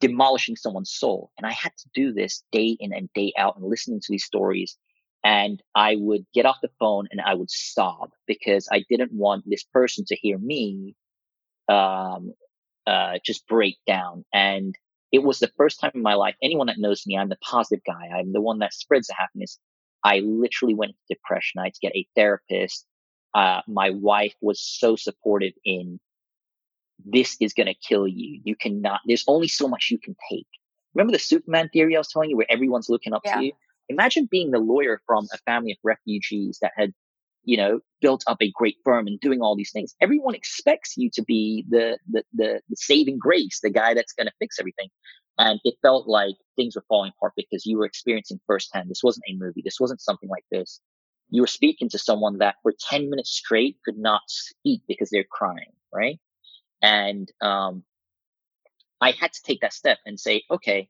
demolishing 0.00 0.56
someone's 0.56 0.92
soul. 0.92 1.30
And 1.38 1.46
I 1.46 1.52
had 1.52 1.72
to 1.78 1.88
do 1.94 2.12
this 2.12 2.42
day 2.52 2.76
in 2.78 2.92
and 2.92 3.12
day 3.14 3.32
out 3.36 3.56
and 3.56 3.64
listening 3.64 4.00
to 4.00 4.06
these 4.10 4.24
stories. 4.24 4.76
And 5.22 5.62
I 5.74 5.96
would 5.96 6.26
get 6.34 6.44
off 6.44 6.58
the 6.60 6.70
phone 6.78 7.08
and 7.10 7.20
I 7.20 7.34
would 7.34 7.50
sob 7.50 8.10
because 8.26 8.68
I 8.70 8.84
didn't 8.90 9.12
want 9.12 9.44
this 9.46 9.64
person 9.64 10.04
to 10.08 10.16
hear 10.16 10.36
me 10.36 10.96
um, 11.68 12.34
uh, 12.86 13.18
just 13.24 13.46
break 13.46 13.76
down. 13.86 14.24
And 14.32 14.74
it 15.12 15.22
was 15.22 15.38
the 15.38 15.50
first 15.56 15.80
time 15.80 15.92
in 15.94 16.02
my 16.02 16.14
life, 16.14 16.34
anyone 16.42 16.66
that 16.66 16.78
knows 16.78 17.06
me, 17.06 17.16
I'm 17.16 17.28
the 17.28 17.36
positive 17.36 17.84
guy. 17.86 18.08
I'm 18.14 18.32
the 18.32 18.40
one 18.40 18.58
that 18.58 18.74
spreads 18.74 19.06
the 19.06 19.14
happiness. 19.14 19.58
I 20.02 20.20
literally 20.20 20.74
went 20.74 20.90
into 20.90 21.18
depression. 21.18 21.60
I 21.60 21.64
had 21.64 21.74
to 21.74 21.80
get 21.80 21.96
a 21.96 22.06
therapist. 22.14 22.86
Uh, 23.34 23.62
my 23.66 23.90
wife 23.90 24.34
was 24.40 24.60
so 24.60 24.96
supportive 24.96 25.54
in 25.64 25.98
this 27.04 27.36
is 27.40 27.52
going 27.52 27.66
to 27.66 27.74
kill 27.74 28.06
you. 28.06 28.40
You 28.44 28.54
cannot, 28.56 29.00
there's 29.06 29.24
only 29.26 29.48
so 29.48 29.66
much 29.68 29.88
you 29.90 29.98
can 29.98 30.14
take. 30.30 30.46
Remember 30.94 31.12
the 31.12 31.18
Superman 31.18 31.68
theory 31.72 31.96
I 31.96 31.98
was 31.98 32.08
telling 32.08 32.30
you 32.30 32.36
where 32.36 32.50
everyone's 32.50 32.88
looking 32.88 33.12
up 33.12 33.22
yeah. 33.24 33.36
to 33.36 33.44
you? 33.46 33.52
Imagine 33.88 34.28
being 34.30 34.50
the 34.50 34.58
lawyer 34.58 35.00
from 35.06 35.26
a 35.32 35.38
family 35.38 35.72
of 35.72 35.78
refugees 35.82 36.58
that 36.62 36.72
had, 36.76 36.92
you 37.44 37.56
know, 37.56 37.80
built 38.00 38.24
up 38.26 38.38
a 38.40 38.50
great 38.50 38.76
firm 38.84 39.06
and 39.06 39.20
doing 39.20 39.40
all 39.40 39.56
these 39.56 39.72
things. 39.72 39.94
Everyone 40.00 40.34
expects 40.34 40.96
you 40.96 41.10
to 41.14 41.22
be 41.22 41.64
the, 41.68 41.98
the, 42.10 42.24
the, 42.32 42.60
the 42.68 42.76
saving 42.76 43.18
grace, 43.18 43.60
the 43.62 43.70
guy 43.70 43.94
that's 43.94 44.12
going 44.12 44.26
to 44.26 44.32
fix 44.38 44.58
everything. 44.58 44.88
And 45.38 45.60
it 45.64 45.74
felt 45.82 46.06
like 46.06 46.36
things 46.56 46.76
were 46.76 46.84
falling 46.88 47.12
apart 47.16 47.32
because 47.36 47.66
you 47.66 47.78
were 47.78 47.86
experiencing 47.86 48.40
firsthand. 48.46 48.88
This 48.88 49.02
wasn't 49.02 49.24
a 49.28 49.36
movie. 49.36 49.62
This 49.64 49.80
wasn't 49.80 50.00
something 50.00 50.28
like 50.28 50.44
this. 50.50 50.80
You 51.30 51.42
were 51.42 51.48
speaking 51.48 51.88
to 51.90 51.98
someone 51.98 52.38
that 52.38 52.56
for 52.62 52.72
10 52.78 53.10
minutes 53.10 53.30
straight 53.30 53.76
could 53.84 53.98
not 53.98 54.22
speak 54.28 54.82
because 54.86 55.10
they're 55.10 55.24
crying, 55.24 55.72
right? 55.92 56.20
And 56.82 57.30
um, 57.40 57.82
I 59.00 59.10
had 59.10 59.32
to 59.32 59.42
take 59.44 59.60
that 59.62 59.72
step 59.72 59.98
and 60.06 60.20
say, 60.20 60.42
okay, 60.50 60.88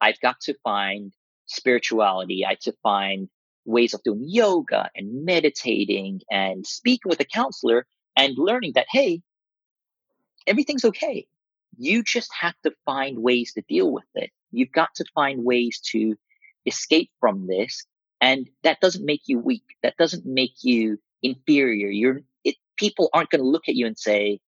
I've 0.00 0.20
got 0.20 0.40
to 0.42 0.54
find 0.64 1.12
spirituality. 1.46 2.44
I 2.44 2.50
had 2.50 2.60
to 2.62 2.74
find 2.82 3.28
ways 3.64 3.94
of 3.94 4.02
doing 4.02 4.24
yoga 4.24 4.90
and 4.94 5.24
meditating 5.24 6.20
and 6.30 6.66
speaking 6.66 7.08
with 7.08 7.20
a 7.20 7.24
counselor 7.24 7.86
and 8.16 8.34
learning 8.36 8.72
that, 8.74 8.86
hey, 8.90 9.22
everything's 10.46 10.84
okay. 10.84 11.26
You 11.76 12.02
just 12.02 12.30
have 12.38 12.54
to 12.62 12.72
find 12.84 13.18
ways 13.18 13.52
to 13.54 13.62
deal 13.68 13.90
with 13.90 14.04
it. 14.14 14.30
You've 14.52 14.72
got 14.72 14.94
to 14.96 15.04
find 15.14 15.44
ways 15.44 15.80
to 15.90 16.16
escape 16.66 17.10
from 17.20 17.46
this. 17.46 17.84
And 18.20 18.48
that 18.62 18.80
doesn't 18.80 19.04
make 19.04 19.22
you 19.26 19.38
weak. 19.38 19.64
That 19.82 19.96
doesn't 19.96 20.24
make 20.24 20.62
you 20.62 20.98
inferior. 21.22 21.88
You're, 21.88 22.22
it, 22.44 22.54
people 22.76 23.10
aren't 23.12 23.30
going 23.30 23.42
to 23.42 23.48
look 23.48 23.68
at 23.68 23.74
you 23.74 23.86
and 23.86 23.98
say, 23.98 24.40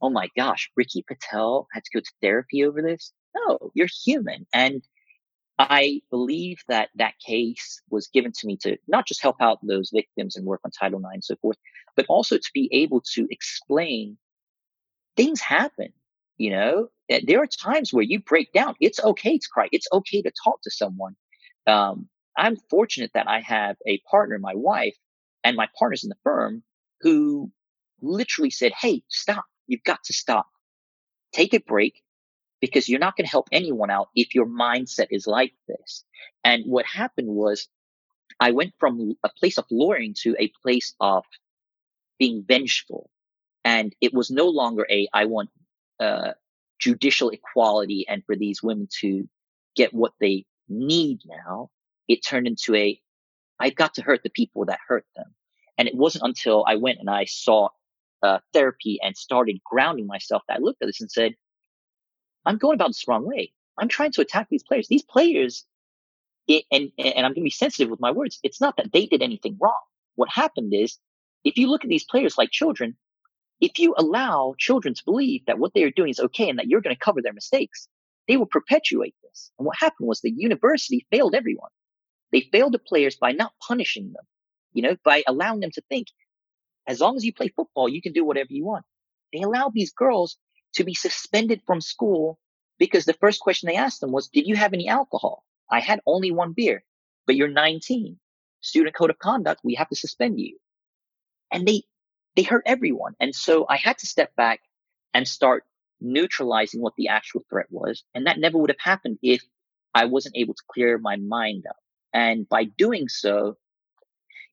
oh 0.00 0.10
my 0.10 0.28
gosh, 0.36 0.70
Ricky 0.76 1.02
Patel 1.06 1.66
had 1.72 1.84
to 1.84 1.90
go 1.94 2.00
to 2.00 2.12
therapy 2.20 2.64
over 2.64 2.82
this. 2.82 3.12
No, 3.34 3.70
you're 3.74 3.88
human. 4.04 4.46
And 4.52 4.82
I 5.58 6.02
believe 6.10 6.58
that 6.68 6.90
that 6.96 7.14
case 7.18 7.82
was 7.90 8.08
given 8.08 8.32
to 8.32 8.46
me 8.46 8.56
to 8.58 8.76
not 8.86 9.06
just 9.06 9.22
help 9.22 9.36
out 9.40 9.58
those 9.62 9.90
victims 9.92 10.36
and 10.36 10.46
work 10.46 10.60
on 10.64 10.70
Title 10.70 11.00
IX 11.00 11.14
and 11.14 11.24
so 11.24 11.36
forth, 11.36 11.56
but 11.96 12.06
also 12.08 12.36
to 12.36 12.50
be 12.54 12.68
able 12.72 13.02
to 13.14 13.26
explain 13.30 14.16
things 15.16 15.40
happen. 15.40 15.88
You 16.36 16.50
know, 16.50 16.88
there 17.08 17.42
are 17.42 17.48
times 17.48 17.92
where 17.92 18.04
you 18.04 18.20
break 18.20 18.52
down. 18.52 18.76
It's 18.80 19.02
okay 19.02 19.38
to 19.38 19.48
cry. 19.52 19.68
It's 19.72 19.88
okay 19.92 20.22
to 20.22 20.30
talk 20.44 20.62
to 20.62 20.70
someone. 20.70 21.16
Um, 21.66 22.08
I'm 22.36 22.56
fortunate 22.70 23.10
that 23.14 23.28
I 23.28 23.40
have 23.40 23.76
a 23.86 24.00
partner, 24.08 24.38
my 24.38 24.54
wife, 24.54 24.96
and 25.42 25.56
my 25.56 25.68
partners 25.76 26.04
in 26.04 26.10
the 26.10 26.16
firm 26.22 26.62
who 27.00 27.50
literally 28.00 28.50
said, 28.50 28.72
Hey, 28.80 29.02
stop. 29.08 29.44
You've 29.66 29.82
got 29.82 30.04
to 30.04 30.12
stop. 30.12 30.46
Take 31.32 31.52
a 31.52 31.60
break 31.60 32.00
because 32.60 32.88
you're 32.88 32.98
not 32.98 33.16
going 33.16 33.24
to 33.24 33.30
help 33.30 33.48
anyone 33.52 33.90
out 33.90 34.08
if 34.14 34.34
your 34.34 34.46
mindset 34.46 35.08
is 35.10 35.26
like 35.26 35.54
this. 35.66 36.04
And 36.44 36.64
what 36.66 36.86
happened 36.86 37.28
was 37.28 37.68
I 38.40 38.52
went 38.52 38.74
from 38.78 39.16
a 39.24 39.28
place 39.28 39.58
of 39.58 39.64
lawyering 39.70 40.14
to 40.22 40.36
a 40.38 40.52
place 40.62 40.94
of 41.00 41.24
being 42.18 42.44
vengeful. 42.46 43.10
And 43.64 43.94
it 44.00 44.14
was 44.14 44.30
no 44.30 44.48
longer 44.48 44.86
a, 44.90 45.08
I 45.12 45.26
want, 45.26 45.50
uh, 46.00 46.32
judicial 46.78 47.30
equality 47.30 48.06
and 48.08 48.24
for 48.24 48.36
these 48.36 48.62
women 48.62 48.88
to 49.00 49.28
get 49.74 49.92
what 49.92 50.12
they 50.20 50.44
need 50.68 51.20
now. 51.26 51.70
It 52.06 52.24
turned 52.24 52.46
into 52.46 52.74
a, 52.74 53.00
I've 53.58 53.74
got 53.74 53.94
to 53.94 54.02
hurt 54.02 54.22
the 54.22 54.30
people 54.30 54.66
that 54.66 54.78
hurt 54.86 55.04
them. 55.16 55.34
And 55.76 55.88
it 55.88 55.94
wasn't 55.94 56.24
until 56.24 56.64
I 56.66 56.76
went 56.76 56.98
and 56.98 57.10
I 57.10 57.24
saw 57.24 57.68
uh, 58.22 58.38
therapy 58.52 58.98
and 59.02 59.16
started 59.16 59.60
grounding 59.64 60.06
myself 60.06 60.42
that 60.48 60.56
I 60.56 60.60
looked 60.60 60.82
at 60.82 60.86
this 60.86 61.00
and 61.00 61.10
said, 61.10 61.34
I'm 62.44 62.58
going 62.58 62.74
about 62.74 62.88
this 62.88 63.04
wrong 63.08 63.26
way. 63.26 63.52
I'm 63.78 63.88
trying 63.88 64.12
to 64.12 64.20
attack 64.20 64.48
these 64.50 64.62
players. 64.62 64.88
These 64.88 65.04
players, 65.04 65.64
it, 66.46 66.64
and, 66.70 66.90
and 66.98 67.26
I'm 67.26 67.32
going 67.32 67.36
to 67.36 67.42
be 67.42 67.50
sensitive 67.50 67.90
with 67.90 68.00
my 68.00 68.10
words. 68.10 68.38
It's 68.42 68.60
not 68.60 68.76
that 68.76 68.92
they 68.92 69.06
did 69.06 69.22
anything 69.22 69.56
wrong. 69.60 69.80
What 70.16 70.28
happened 70.32 70.72
is, 70.74 70.98
if 71.44 71.56
you 71.56 71.68
look 71.68 71.84
at 71.84 71.90
these 71.90 72.04
players 72.04 72.36
like 72.36 72.50
children, 72.50 72.96
if 73.60 73.78
you 73.78 73.94
allow 73.96 74.54
children 74.58 74.94
to 74.94 75.04
believe 75.04 75.42
that 75.46 75.58
what 75.58 75.72
they 75.74 75.84
are 75.84 75.90
doing 75.90 76.10
is 76.10 76.20
okay 76.20 76.48
and 76.48 76.58
that 76.58 76.66
you're 76.66 76.80
going 76.80 76.94
to 76.94 77.04
cover 77.04 77.22
their 77.22 77.32
mistakes, 77.32 77.88
they 78.26 78.36
will 78.36 78.46
perpetuate 78.46 79.14
this. 79.22 79.50
And 79.58 79.66
what 79.66 79.76
happened 79.78 80.08
was 80.08 80.20
the 80.20 80.30
university 80.30 81.06
failed 81.10 81.34
everyone. 81.34 81.70
They 82.32 82.48
failed 82.52 82.74
the 82.74 82.78
players 82.78 83.16
by 83.16 83.32
not 83.32 83.52
punishing 83.66 84.12
them, 84.12 84.24
you 84.72 84.82
know, 84.82 84.96
by 85.04 85.22
allowing 85.26 85.60
them 85.60 85.70
to 85.72 85.82
think 85.88 86.08
as 86.86 87.00
long 87.00 87.16
as 87.16 87.24
you 87.24 87.32
play 87.32 87.48
football, 87.48 87.88
you 87.88 88.02
can 88.02 88.12
do 88.12 88.24
whatever 88.24 88.48
you 88.50 88.64
want. 88.64 88.84
They 89.32 89.42
allowed 89.42 89.74
these 89.74 89.92
girls 89.92 90.38
to 90.74 90.84
be 90.84 90.94
suspended 90.94 91.62
from 91.66 91.80
school 91.80 92.38
because 92.78 93.04
the 93.04 93.14
first 93.14 93.40
question 93.40 93.66
they 93.66 93.76
asked 93.76 94.00
them 94.00 94.12
was, 94.12 94.28
did 94.28 94.46
you 94.46 94.56
have 94.56 94.72
any 94.72 94.88
alcohol? 94.88 95.44
I 95.70 95.80
had 95.80 96.00
only 96.06 96.30
one 96.30 96.52
beer, 96.52 96.84
but 97.26 97.36
you're 97.36 97.48
19. 97.48 98.18
Student 98.60 98.94
code 98.94 99.10
of 99.10 99.18
conduct, 99.18 99.60
we 99.64 99.74
have 99.74 99.88
to 99.88 99.96
suspend 99.96 100.40
you. 100.40 100.58
And 101.52 101.66
they, 101.66 101.82
they 102.36 102.42
hurt 102.42 102.62
everyone. 102.66 103.14
And 103.20 103.34
so 103.34 103.66
I 103.68 103.76
had 103.76 103.98
to 103.98 104.06
step 104.06 104.34
back 104.36 104.60
and 105.14 105.26
start 105.26 105.64
neutralizing 106.00 106.80
what 106.80 106.94
the 106.96 107.08
actual 107.08 107.44
threat 107.48 107.66
was. 107.70 108.04
And 108.14 108.26
that 108.26 108.38
never 108.38 108.58
would 108.58 108.70
have 108.70 108.80
happened 108.80 109.18
if 109.22 109.42
I 109.94 110.04
wasn't 110.04 110.36
able 110.36 110.54
to 110.54 110.62
clear 110.70 110.98
my 110.98 111.16
mind 111.16 111.64
up. 111.68 111.76
And 112.12 112.48
by 112.48 112.64
doing 112.64 113.08
so, 113.08 113.56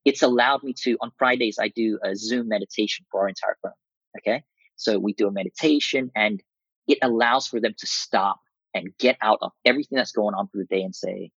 it's 0.03 0.21
allowed 0.21 0.63
me 0.63 0.73
to, 0.83 0.97
on 1.01 1.11
Fridays, 1.17 1.57
I 1.59 1.69
do 1.69 1.99
a 2.03 2.15
Zoom 2.15 2.47
meditation 2.47 3.05
for 3.11 3.21
our 3.21 3.29
entire 3.29 3.57
firm. 3.61 3.73
Okay. 4.19 4.43
So 4.75 4.99
we 4.99 5.13
do 5.13 5.27
a 5.27 5.31
meditation 5.31 6.11
and 6.15 6.41
it 6.87 6.99
allows 7.01 7.47
for 7.47 7.59
them 7.59 7.73
to 7.77 7.87
stop 7.87 8.39
and 8.73 8.95
get 8.99 9.17
out 9.21 9.39
of 9.41 9.51
everything 9.63 9.97
that's 9.97 10.11
going 10.11 10.35
on 10.35 10.47
for 10.47 10.57
the 10.57 10.65
day 10.65 10.81
and 10.81 10.95
say, 10.95 11.31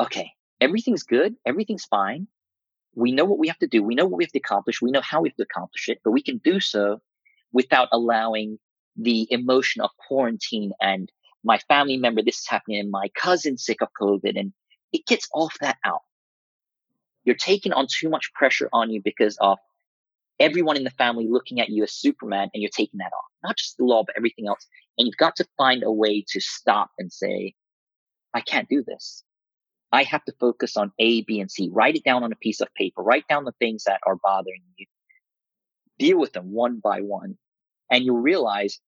okay, 0.00 0.32
everything's 0.60 1.02
good. 1.02 1.34
Everything's 1.44 1.84
fine. 1.84 2.26
We 2.94 3.12
know 3.12 3.24
what 3.24 3.38
we 3.38 3.48
have 3.48 3.58
to 3.58 3.66
do. 3.66 3.82
We 3.82 3.94
know 3.94 4.06
what 4.06 4.16
we 4.16 4.24
have 4.24 4.32
to 4.32 4.38
accomplish. 4.38 4.80
We 4.80 4.90
know 4.90 5.02
how 5.02 5.20
we 5.20 5.28
have 5.28 5.36
to 5.36 5.42
accomplish 5.42 5.88
it, 5.88 6.00
but 6.02 6.10
we 6.10 6.22
can 6.22 6.38
do 6.38 6.58
so 6.58 7.00
without 7.52 7.88
allowing 7.92 8.58
the 8.96 9.26
emotion 9.30 9.82
of 9.82 9.90
quarantine 10.08 10.72
and 10.80 11.10
my 11.44 11.58
family 11.68 11.96
member, 11.96 12.22
this 12.22 12.40
is 12.40 12.46
happening 12.48 12.78
and 12.78 12.90
my 12.90 13.08
cousin 13.14 13.56
sick 13.58 13.80
of 13.80 13.88
COVID. 14.00 14.38
And 14.38 14.52
it 14.92 15.06
gets 15.06 15.28
off 15.32 15.54
that 15.60 15.78
out. 15.84 16.02
You're 17.24 17.36
taking 17.36 17.72
on 17.72 17.86
too 17.88 18.08
much 18.08 18.32
pressure 18.32 18.68
on 18.72 18.90
you 18.90 19.00
because 19.02 19.36
of 19.40 19.58
everyone 20.40 20.76
in 20.76 20.84
the 20.84 20.90
family 20.90 21.26
looking 21.28 21.60
at 21.60 21.68
you 21.68 21.82
as 21.82 21.92
Superman 21.92 22.50
and 22.52 22.62
you're 22.62 22.70
taking 22.74 22.98
that 22.98 23.12
off. 23.12 23.24
Not 23.42 23.56
just 23.56 23.76
the 23.76 23.84
law, 23.84 24.04
but 24.04 24.16
everything 24.16 24.46
else. 24.46 24.66
And 24.96 25.06
you've 25.06 25.16
got 25.16 25.36
to 25.36 25.46
find 25.56 25.82
a 25.82 25.92
way 25.92 26.24
to 26.28 26.40
stop 26.40 26.90
and 26.98 27.12
say, 27.12 27.54
I 28.34 28.40
can't 28.40 28.68
do 28.68 28.82
this. 28.82 29.24
I 29.90 30.02
have 30.02 30.24
to 30.26 30.34
focus 30.38 30.76
on 30.76 30.92
A, 30.98 31.22
B, 31.22 31.40
and 31.40 31.50
C. 31.50 31.70
Write 31.72 31.96
it 31.96 32.04
down 32.04 32.22
on 32.22 32.32
a 32.32 32.36
piece 32.36 32.60
of 32.60 32.72
paper. 32.74 33.02
Write 33.02 33.26
down 33.28 33.44
the 33.44 33.54
things 33.58 33.84
that 33.84 34.00
are 34.06 34.16
bothering 34.16 34.62
you. 34.76 34.86
Deal 35.98 36.18
with 36.18 36.32
them 36.32 36.52
one 36.52 36.80
by 36.82 37.00
one. 37.00 37.38
And 37.90 38.04
you'll 38.04 38.20
realize 38.20 38.80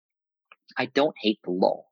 I 0.77 0.85
don't 0.87 1.15
hate 1.19 1.39
the 1.43 1.51
law. 1.51 1.85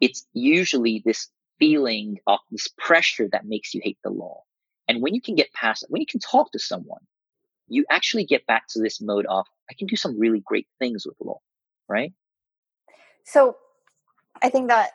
It's 0.00 0.26
usually 0.32 1.02
this 1.04 1.28
feeling 1.58 2.18
of 2.26 2.38
this 2.50 2.68
pressure 2.78 3.28
that 3.32 3.44
makes 3.44 3.74
you 3.74 3.80
hate 3.82 3.98
the 4.04 4.10
law. 4.10 4.42
And 4.88 5.02
when 5.02 5.14
you 5.14 5.20
can 5.20 5.34
get 5.34 5.52
past 5.52 5.82
it, 5.82 5.90
when 5.90 6.00
you 6.00 6.06
can 6.06 6.20
talk 6.20 6.52
to 6.52 6.58
someone, 6.58 7.02
you 7.72 7.84
actually 7.90 8.24
get 8.24 8.46
back 8.46 8.68
to 8.68 8.80
this 8.80 9.00
mode 9.00 9.26
of, 9.26 9.46
I 9.70 9.74
can 9.74 9.86
do 9.86 9.96
some 9.96 10.18
really 10.18 10.42
great 10.44 10.66
things 10.78 11.06
with 11.06 11.16
law, 11.20 11.40
right? 11.88 12.12
So 13.24 13.56
I 14.42 14.50
think 14.50 14.68
that 14.68 14.90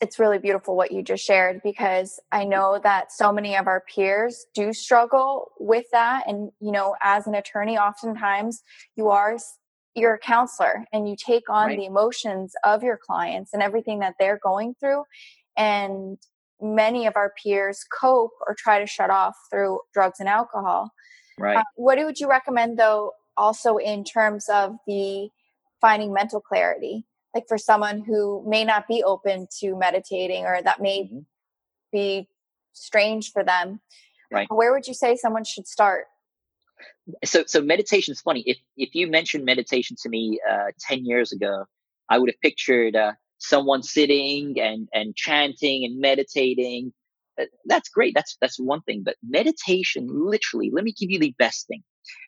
it's 0.00 0.18
really 0.18 0.38
beautiful 0.38 0.74
what 0.76 0.90
you 0.90 1.02
just 1.02 1.24
shared 1.24 1.60
because 1.62 2.18
I 2.32 2.44
know 2.44 2.80
that 2.82 3.12
so 3.12 3.32
many 3.32 3.56
of 3.56 3.68
our 3.68 3.84
peers 3.94 4.46
do 4.52 4.72
struggle 4.72 5.52
with 5.60 5.86
that. 5.92 6.24
And, 6.26 6.50
you 6.60 6.72
know, 6.72 6.96
as 7.00 7.28
an 7.28 7.36
attorney, 7.36 7.78
oftentimes 7.78 8.62
you 8.96 9.08
are 9.08 9.38
you're 9.94 10.14
a 10.14 10.18
counselor 10.18 10.86
and 10.92 11.06
you 11.08 11.14
take 11.14 11.48
on 11.50 11.68
right. 11.68 11.78
the 11.78 11.84
emotions 11.84 12.54
of 12.64 12.82
your 12.82 12.98
clients 12.98 13.52
and 13.52 13.62
everything 13.62 13.98
that 13.98 14.14
they're 14.18 14.40
going 14.42 14.74
through 14.80 15.04
and 15.56 16.16
many 16.62 17.06
of 17.06 17.14
our 17.16 17.32
peers 17.42 17.84
cope 18.00 18.32
or 18.46 18.54
try 18.58 18.78
to 18.78 18.86
shut 18.86 19.10
off 19.10 19.34
through 19.50 19.80
drugs 19.92 20.18
and 20.18 20.28
alcohol. 20.28 20.90
Right. 21.38 21.56
Uh, 21.56 21.62
what 21.76 21.98
would 21.98 22.20
you 22.20 22.28
recommend 22.28 22.78
though 22.78 23.12
also 23.36 23.76
in 23.76 24.04
terms 24.04 24.48
of 24.48 24.76
the 24.86 25.28
finding 25.80 26.12
mental 26.12 26.40
clarity? 26.40 27.04
Like 27.34 27.44
for 27.48 27.58
someone 27.58 28.02
who 28.02 28.44
may 28.46 28.64
not 28.64 28.86
be 28.86 29.02
open 29.02 29.46
to 29.60 29.76
meditating 29.76 30.44
or 30.44 30.60
that 30.62 30.80
may 30.82 31.04
mm-hmm. 31.04 31.20
be 31.90 32.28
strange 32.72 33.32
for 33.32 33.42
them. 33.42 33.80
Right. 34.30 34.46
Where 34.50 34.72
would 34.72 34.86
you 34.86 34.94
say 34.94 35.16
someone 35.16 35.44
should 35.44 35.66
start? 35.66 36.06
So 37.24 37.44
so 37.46 37.60
meditation 37.60 38.12
is 38.12 38.20
funny. 38.20 38.42
If 38.46 38.58
if 38.76 38.94
you 38.94 39.06
mentioned 39.06 39.44
meditation 39.44 39.96
to 40.02 40.08
me 40.08 40.40
uh, 40.48 40.72
10 40.80 41.04
years 41.04 41.32
ago, 41.32 41.64
I 42.08 42.18
would 42.18 42.30
have 42.30 42.40
pictured 42.40 42.96
uh, 42.96 43.12
someone 43.38 43.82
sitting 43.82 44.60
and 44.60 44.88
and 44.92 45.14
chanting 45.14 45.84
and 45.84 46.00
meditating 46.00 46.92
that's 47.66 47.88
great 47.88 48.14
that's 48.14 48.36
that's 48.40 48.58
one 48.58 48.82
thing 48.82 49.02
but 49.04 49.16
meditation 49.26 50.06
literally 50.10 50.70
let 50.72 50.84
me 50.84 50.92
give 50.92 51.10
you 51.10 51.18
the 51.18 51.34
best 51.38 51.66
thing 51.66 51.82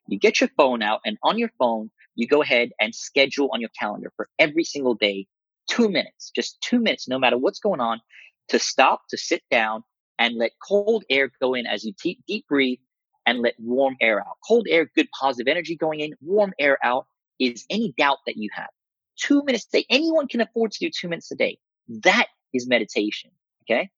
you 0.09 0.19
get 0.19 0.41
your 0.41 0.51
phone 0.57 0.83
out 0.83 1.01
and 1.05 1.19
on 1.23 1.39
your 1.39 1.51
phone 1.59 1.91
you 2.15 2.27
go 2.27 2.43
ahead 2.43 2.71
and 2.81 2.95
schedule 2.95 3.51
on 3.53 3.61
your 3.61 3.71
calendar 3.79 4.13
for 4.17 4.29
every 4.39 4.65
single 4.65 4.95
day 4.95 5.27
2 5.69 5.89
minutes 5.89 6.31
just 6.35 6.61
2 6.63 6.81
minutes 6.81 7.09
no 7.09 7.19
matter 7.19 7.39
what's 7.39 7.61
going 7.61 7.81
on 7.81 8.01
to 8.49 8.59
stop 8.59 9.03
to 9.09 9.17
sit 9.17 9.43
down 9.51 9.83
and 10.19 10.37
let 10.37 10.53
cold 10.67 11.05
air 11.11 11.31
go 11.41 11.55
in 11.55 11.67
as 11.67 11.85
you 11.85 11.93
deep, 12.03 12.21
deep 12.27 12.47
breathe 12.49 12.79
and 13.27 13.41
let 13.41 13.55
warm 13.59 13.97
air 14.01 14.21
out 14.21 14.37
cold 14.47 14.67
air 14.71 14.91
good 14.95 15.09
positive 15.19 15.51
energy 15.51 15.77
going 15.77 16.01
in 16.01 16.13
warm 16.21 16.53
air 16.59 16.79
out 16.83 17.07
is 17.39 17.67
any 17.69 17.93
doubt 17.99 18.19
that 18.27 18.37
you 18.37 18.49
have 18.53 18.69
two 19.17 19.43
minutes 19.45 19.67
a 19.73 19.79
day. 19.79 19.87
Anyone 19.91 20.29
can 20.29 20.41
afford 20.41 20.73
to 20.73 20.79
do 20.79 20.91
two 20.91 21.09
minutes 21.09 21.31
a 21.31 21.37
day. 21.37 21.59
That 21.89 22.27
is 22.53 22.67
meditation. 22.67 23.31
Okay. 23.63 23.91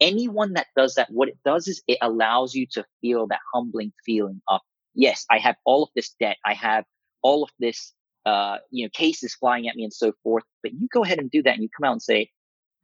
Anyone 0.00 0.54
that 0.54 0.66
does 0.76 0.94
that, 0.94 1.08
what 1.10 1.28
it 1.28 1.38
does 1.44 1.68
is 1.68 1.82
it 1.86 1.98
allows 2.02 2.54
you 2.54 2.66
to 2.72 2.84
feel 3.00 3.26
that 3.28 3.40
humbling 3.52 3.92
feeling 4.04 4.40
of, 4.48 4.60
yes, 4.94 5.24
I 5.30 5.38
have 5.38 5.56
all 5.64 5.82
of 5.82 5.90
this 5.94 6.14
debt. 6.20 6.36
I 6.44 6.54
have 6.54 6.84
all 7.22 7.42
of 7.42 7.50
this, 7.58 7.92
uh, 8.26 8.58
you 8.70 8.84
know, 8.84 8.90
cases 8.92 9.34
flying 9.34 9.68
at 9.68 9.76
me 9.76 9.84
and 9.84 9.92
so 9.92 10.12
forth. 10.22 10.44
But 10.62 10.72
you 10.72 10.88
go 10.92 11.04
ahead 11.04 11.18
and 11.18 11.30
do 11.30 11.42
that 11.42 11.54
and 11.54 11.62
you 11.62 11.68
come 11.76 11.88
out 11.88 11.92
and 11.92 12.02
say, 12.02 12.30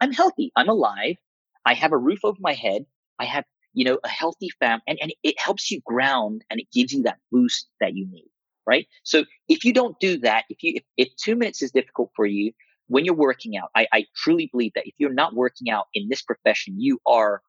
I'm 0.01 0.12
healthy. 0.12 0.53
I'm 0.57 0.68
alive. 0.68 1.16
I 1.64 1.75
have 1.75 1.92
a 1.92 1.99
roof 1.99 2.20
over 2.25 2.38
my 2.40 2.55
head. 2.55 2.87
I 3.18 3.25
have, 3.25 3.44
you 3.75 3.85
know, 3.85 3.99
a 4.03 4.09
healthy 4.09 4.51
fam 4.59 4.81
and, 4.87 4.99
and 5.03 5.12
it 5.23 5.38
helps 5.38 5.70
you 5.70 5.81
ground 5.85 6.42
and 6.51 6.61
it 6.61 6.66
gives 6.73 6.92
you 6.92 7.03
that 7.03 7.18
boost 7.31 7.68
that 7.81 7.94
you 7.94 8.07
need 8.11 8.31
right? 8.66 8.87
So 9.03 9.25
if 9.49 9.64
you 9.64 9.73
don't 9.73 9.99
do 10.01 10.18
that, 10.18 10.44
if 10.49 10.62
you 10.62 10.75
if, 10.77 10.85
if 10.96 11.16
two 11.16 11.35
minutes 11.35 11.62
is 11.62 11.73
difficult 11.73 12.11
for 12.14 12.27
you 12.27 12.53
when 12.90 13.05
you're 13.05 13.14
working 13.14 13.57
out, 13.57 13.70
I, 13.74 13.87
I 13.92 14.07
truly 14.16 14.48
believe 14.50 14.72
that 14.74 14.85
if 14.85 14.94
you're 14.98 15.14
not 15.14 15.33
working 15.33 15.70
out 15.70 15.87
in 15.94 16.09
this 16.09 16.22
profession, 16.22 16.74
you 16.76 16.98
are 17.07 17.40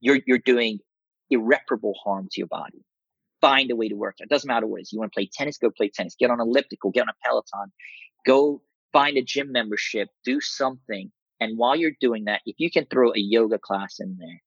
you're 0.00 0.20
you're 0.24 0.38
doing 0.38 0.78
irreparable 1.30 1.94
harm 2.02 2.28
to 2.30 2.40
your 2.40 2.46
body. 2.46 2.84
Find 3.40 3.72
a 3.72 3.76
way 3.76 3.88
to 3.88 3.96
work 3.96 4.14
out. 4.20 4.26
It 4.26 4.30
doesn't 4.30 4.46
matter 4.46 4.66
what 4.68 4.78
it 4.78 4.82
is. 4.82 4.92
You 4.92 5.00
want 5.00 5.12
to 5.12 5.16
play 5.16 5.28
tennis, 5.30 5.58
go 5.58 5.70
play 5.76 5.90
tennis. 5.92 6.14
Get 6.18 6.30
on 6.30 6.40
elliptical, 6.40 6.92
get 6.92 7.02
on 7.02 7.08
a 7.08 7.14
Peloton, 7.24 7.72
go 8.24 8.62
find 8.92 9.16
a 9.16 9.22
gym 9.22 9.50
membership, 9.50 10.08
do 10.24 10.40
something. 10.40 11.10
And 11.40 11.58
while 11.58 11.74
you're 11.74 11.98
doing 12.00 12.26
that, 12.26 12.40
if 12.46 12.54
you 12.58 12.70
can 12.70 12.86
throw 12.86 13.10
a 13.10 13.18
yoga 13.18 13.58
class 13.58 13.96
in 13.98 14.16
there, 14.16 14.42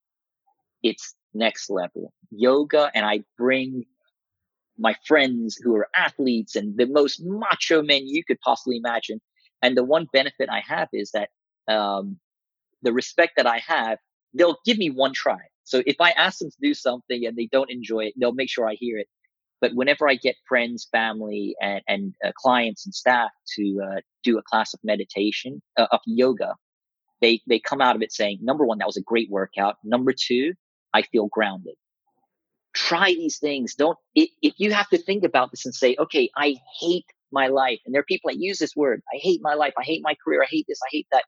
it's 0.82 1.14
next 1.34 1.70
level. 1.70 2.14
Yoga, 2.32 2.90
and 2.96 3.06
I 3.06 3.26
bring 3.38 3.84
my 4.78 4.96
friends 5.06 5.60
who 5.62 5.76
are 5.76 5.90
athletes 5.94 6.56
and 6.56 6.78
the 6.78 6.88
most 6.88 7.22
macho 7.22 7.84
men 7.84 8.08
you 8.08 8.24
could 8.24 8.40
possibly 8.40 8.78
imagine. 8.78 9.20
And 9.62 9.76
the 9.76 9.84
one 9.84 10.08
benefit 10.12 10.50
I 10.50 10.62
have 10.66 10.90
is 10.94 11.12
that 11.12 11.30
um, 11.68 12.20
the 12.82 12.94
respect 12.94 13.34
that 13.38 13.48
I 13.48 13.60
have, 13.60 13.98
they'll 14.34 14.58
give 14.66 14.78
me 14.78 14.90
one 14.90 15.14
try. 15.14 15.40
So 15.64 15.84
if 15.86 15.98
I 16.00 16.12
ask 16.12 16.40
them 16.40 16.50
to 16.50 16.58
do 16.62 16.74
something 16.74 17.26
and 17.26 17.38
they 17.38 17.48
don't 17.52 17.70
enjoy 17.70 18.06
it, 18.06 18.14
they'll 18.20 18.34
make 18.34 18.50
sure 18.50 18.68
I 18.68 18.76
hear 18.76 18.98
it. 18.98 19.08
But 19.62 19.76
whenever 19.76 20.10
I 20.10 20.16
get 20.16 20.36
friends, 20.48 20.88
family, 20.92 21.56
and, 21.62 21.82
and 21.88 22.14
uh, 22.26 22.32
clients 22.38 22.86
and 22.86 22.96
staff 22.96 23.30
to 23.58 23.82
uh, 23.86 24.00
do 24.24 24.38
a 24.38 24.44
class 24.44 24.74
of 24.74 24.80
meditation, 24.84 25.62
uh, 25.78 25.88
of 25.92 26.00
yoga, 26.06 26.56
they 27.22 27.42
they 27.48 27.60
come 27.60 27.82
out 27.82 27.98
of 27.98 28.02
it 28.02 28.14
saying, 28.14 28.40
number 28.42 28.66
one, 28.66 28.78
that 28.78 28.88
was 28.88 28.96
a 28.96 29.02
great 29.02 29.30
workout. 29.30 29.76
Number 29.84 30.14
two, 30.18 30.54
I 30.94 31.02
feel 31.02 31.28
grounded 31.28 31.76
try 32.74 33.14
these 33.14 33.38
things. 33.40 33.76
Don't, 33.76 33.98
if 34.16 34.54
you 34.58 34.72
have 34.74 34.90
to 34.90 34.98
think 34.98 35.24
about 35.24 35.52
this 35.52 35.66
and 35.66 35.74
say, 35.74 35.96
okay, 36.00 36.30
I 36.36 36.56
hate 36.80 37.06
my 37.32 37.48
life. 37.48 37.80
And 37.86 37.94
there 37.94 38.02
are 38.02 38.06
people 38.06 38.30
that 38.30 38.40
use 38.40 38.60
this 38.60 38.76
word. 38.76 39.02
I 39.14 39.18
hate 39.18 39.42
my 39.42 39.54
life. 39.54 39.74
I 39.78 39.84
hate 39.84 40.02
my 40.04 40.16
career. 40.24 40.44
I 40.44 40.48
hate 40.50 40.66
this. 40.68 40.80
I 40.84 40.90
hate 40.92 41.08
that. 41.12 41.26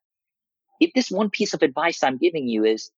If 0.79 0.91
this 0.93 1.11
one 1.11 1.29
piece 1.29 1.53
of 1.53 1.61
advice 1.61 2.03
I'm 2.03 2.17
giving 2.17 2.47
you 2.47 2.65
is 2.65 2.91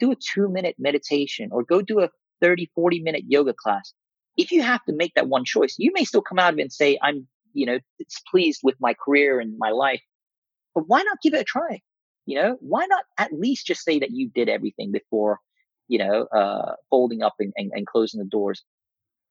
do 0.00 0.10
a 0.10 0.16
two 0.16 0.48
minute 0.48 0.76
meditation 0.78 1.50
or 1.52 1.62
go 1.62 1.82
do 1.82 2.00
a 2.00 2.10
30, 2.42 2.70
40 2.74 3.00
minute 3.00 3.24
yoga 3.26 3.54
class. 3.54 3.92
If 4.36 4.52
you 4.52 4.62
have 4.62 4.84
to 4.84 4.92
make 4.92 5.14
that 5.14 5.28
one 5.28 5.44
choice, 5.44 5.76
you 5.78 5.92
may 5.94 6.04
still 6.04 6.22
come 6.22 6.38
out 6.38 6.52
of 6.52 6.58
it 6.58 6.62
and 6.62 6.72
say, 6.72 6.98
I'm, 7.02 7.26
you 7.54 7.66
know, 7.66 7.78
pleased 8.30 8.60
with 8.62 8.74
my 8.80 8.94
career 8.94 9.40
and 9.40 9.56
my 9.58 9.70
life. 9.70 10.02
But 10.74 10.84
why 10.86 11.02
not 11.02 11.22
give 11.22 11.32
it 11.32 11.40
a 11.40 11.44
try? 11.44 11.80
You 12.26 12.42
know, 12.42 12.56
why 12.60 12.86
not 12.86 13.04
at 13.16 13.32
least 13.32 13.66
just 13.66 13.84
say 13.84 14.00
that 14.00 14.10
you 14.10 14.28
did 14.28 14.48
everything 14.48 14.92
before 14.92 15.40
you 15.88 15.98
know, 15.98 16.22
uh, 16.24 16.74
folding 16.90 17.22
up 17.22 17.34
and, 17.38 17.52
and, 17.56 17.70
and 17.74 17.86
closing 17.86 18.18
the 18.18 18.26
doors. 18.26 18.62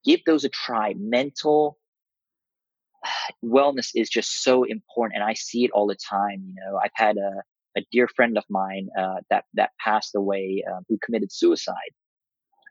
Give 0.04 0.24
those 0.26 0.44
a 0.44 0.50
try. 0.50 0.94
Mental 0.98 1.78
wellness 3.44 3.89
is 3.96 4.10
just 4.10 4.44
so 4.44 4.63
important. 4.63 5.22
And 5.22 5.30
I 5.30 5.34
see 5.34 5.65
it 5.65 5.72
all 5.72 5.88
the 5.88 5.96
time. 5.96 6.44
You 6.48 6.56
know, 6.56 6.80
I've 6.84 6.91
had 6.94 7.18
a, 7.18 7.44
a 7.78 7.82
dear 7.91 8.08
friend 8.08 8.38
of 8.38 8.44
mine, 8.50 8.89
uh, 8.98 9.18
that, 9.30 9.46
that 9.54 9.72
passed 9.80 10.15
away, 10.15 10.63
uh, 10.70 10.82
who 10.88 10.98
committed 11.04 11.32
suicide, 11.32 11.94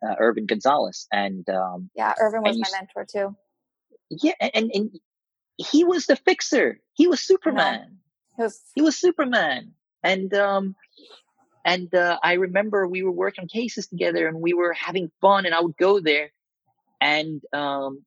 uh, 0.07 0.15
Irvin 0.19 0.47
Gonzalez. 0.47 1.07
And, 1.13 1.49
um, 1.49 1.91
yeah, 1.95 2.15
Irvin 2.21 2.43
was 2.43 2.59
my 2.59 2.69
mentor 2.79 3.07
too. 3.11 3.37
Yeah. 4.11 4.35
And, 4.41 4.71
and 4.75 4.91
he 5.57 5.85
was 5.85 6.07
the 6.07 6.17
fixer. 6.17 6.81
He 6.95 7.07
was 7.07 7.21
Superman. 7.21 7.99
He 8.37 8.43
was, 8.43 8.61
he 8.75 8.83
was 8.83 8.97
Superman. 8.97 9.73
And, 10.03 10.35
um, 10.35 10.75
and 11.65 11.95
uh, 11.95 12.19
I 12.23 12.35
remember 12.35 12.87
we 12.87 13.03
were 13.03 13.11
working 13.11 13.49
cases 13.49 13.87
together 13.87 14.29
and 14.29 14.43
we 14.43 14.53
were 14.53 14.75
having 14.75 15.11
fun, 15.23 15.47
and 15.47 15.55
I 15.55 15.63
would 15.63 15.79
go 15.79 15.99
there, 15.99 16.31
and 17.01 17.41
um, 17.55 18.05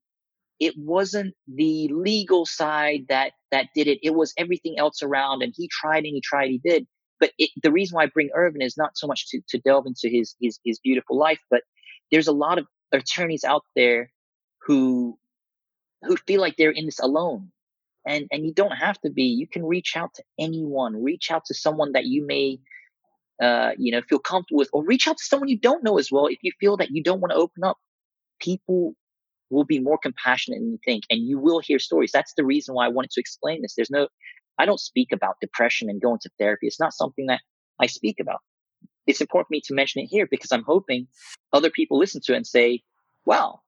it 0.59 0.73
wasn't 0.77 1.33
the 1.47 1.89
legal 1.89 2.45
side 2.45 3.05
that 3.09 3.33
that 3.51 3.67
did 3.75 3.87
it. 3.87 3.99
It 4.03 4.15
was 4.15 4.33
everything 4.37 4.75
else 4.77 5.01
around, 5.03 5.41
and 5.41 5.53
he 5.55 5.69
tried 5.71 6.03
and 6.05 6.07
he 6.07 6.21
tried, 6.21 6.49
he 6.49 6.61
did. 6.63 6.87
But 7.19 7.31
it, 7.37 7.49
the 7.61 7.71
reason 7.71 7.95
why 7.95 8.03
I 8.03 8.07
bring 8.07 8.29
Irvin 8.35 8.61
is 8.61 8.77
not 8.77 8.91
so 8.95 9.07
much 9.07 9.27
to, 9.29 9.41
to 9.49 9.59
delve 9.59 9.85
into 9.87 10.09
his, 10.09 10.35
his 10.41 10.59
his 10.63 10.79
beautiful 10.79 11.17
life, 11.17 11.39
but 11.49 11.61
there's 12.11 12.27
a 12.27 12.33
lot 12.33 12.57
of 12.57 12.67
attorneys 12.91 13.43
out 13.43 13.63
there 13.75 14.11
who 14.61 15.17
who 16.03 16.15
feel 16.27 16.41
like 16.41 16.55
they're 16.57 16.71
in 16.71 16.85
this 16.85 16.99
alone 16.99 17.51
and 18.05 18.27
and 18.31 18.45
you 18.45 18.53
don't 18.53 18.71
have 18.71 18.99
to 19.01 19.09
be 19.09 19.23
you 19.23 19.47
can 19.47 19.65
reach 19.65 19.97
out 19.97 20.13
to 20.13 20.23
anyone 20.39 21.01
reach 21.03 21.31
out 21.31 21.43
to 21.45 21.53
someone 21.55 21.93
that 21.93 22.05
you 22.05 22.25
may 22.25 22.59
uh, 23.41 23.71
you 23.77 23.91
know, 23.91 24.01
feel 24.01 24.19
comfortable 24.19 24.57
with, 24.57 24.69
or 24.73 24.83
reach 24.83 25.07
out 25.07 25.17
to 25.17 25.23
someone 25.23 25.49
you 25.49 25.59
don't 25.59 25.83
know 25.83 25.97
as 25.97 26.11
well. 26.11 26.27
If 26.27 26.39
you 26.41 26.51
feel 26.59 26.77
that 26.77 26.89
you 26.91 27.03
don't 27.03 27.21
want 27.21 27.31
to 27.31 27.37
open 27.37 27.63
up, 27.63 27.77
people 28.39 28.95
will 29.49 29.65
be 29.65 29.79
more 29.79 29.97
compassionate 29.97 30.59
than 30.59 30.71
you 30.71 30.79
think, 30.83 31.03
and 31.09 31.21
you 31.21 31.39
will 31.39 31.59
hear 31.59 31.79
stories. 31.79 32.11
That's 32.11 32.33
the 32.35 32.45
reason 32.45 32.75
why 32.75 32.85
I 32.85 32.89
wanted 32.89 33.11
to 33.11 33.21
explain 33.21 33.61
this. 33.61 33.75
There's 33.75 33.89
no, 33.89 34.07
I 34.57 34.65
don't 34.65 34.79
speak 34.79 35.11
about 35.11 35.39
depression 35.39 35.89
and 35.89 36.01
going 36.01 36.19
to 36.21 36.29
therapy. 36.39 36.67
It's 36.67 36.79
not 36.79 36.93
something 36.93 37.27
that 37.27 37.41
I 37.79 37.87
speak 37.87 38.19
about. 38.19 38.39
It's 39.05 39.21
important 39.21 39.47
for 39.47 39.53
me 39.53 39.61
to 39.65 39.73
mention 39.73 40.01
it 40.01 40.07
here 40.07 40.27
because 40.29 40.51
I'm 40.51 40.63
hoping 40.63 41.07
other 41.53 41.69
people 41.69 41.97
listen 41.97 42.21
to 42.25 42.33
it 42.33 42.37
and 42.37 42.47
say, 42.47 42.81
wow, 43.25 43.61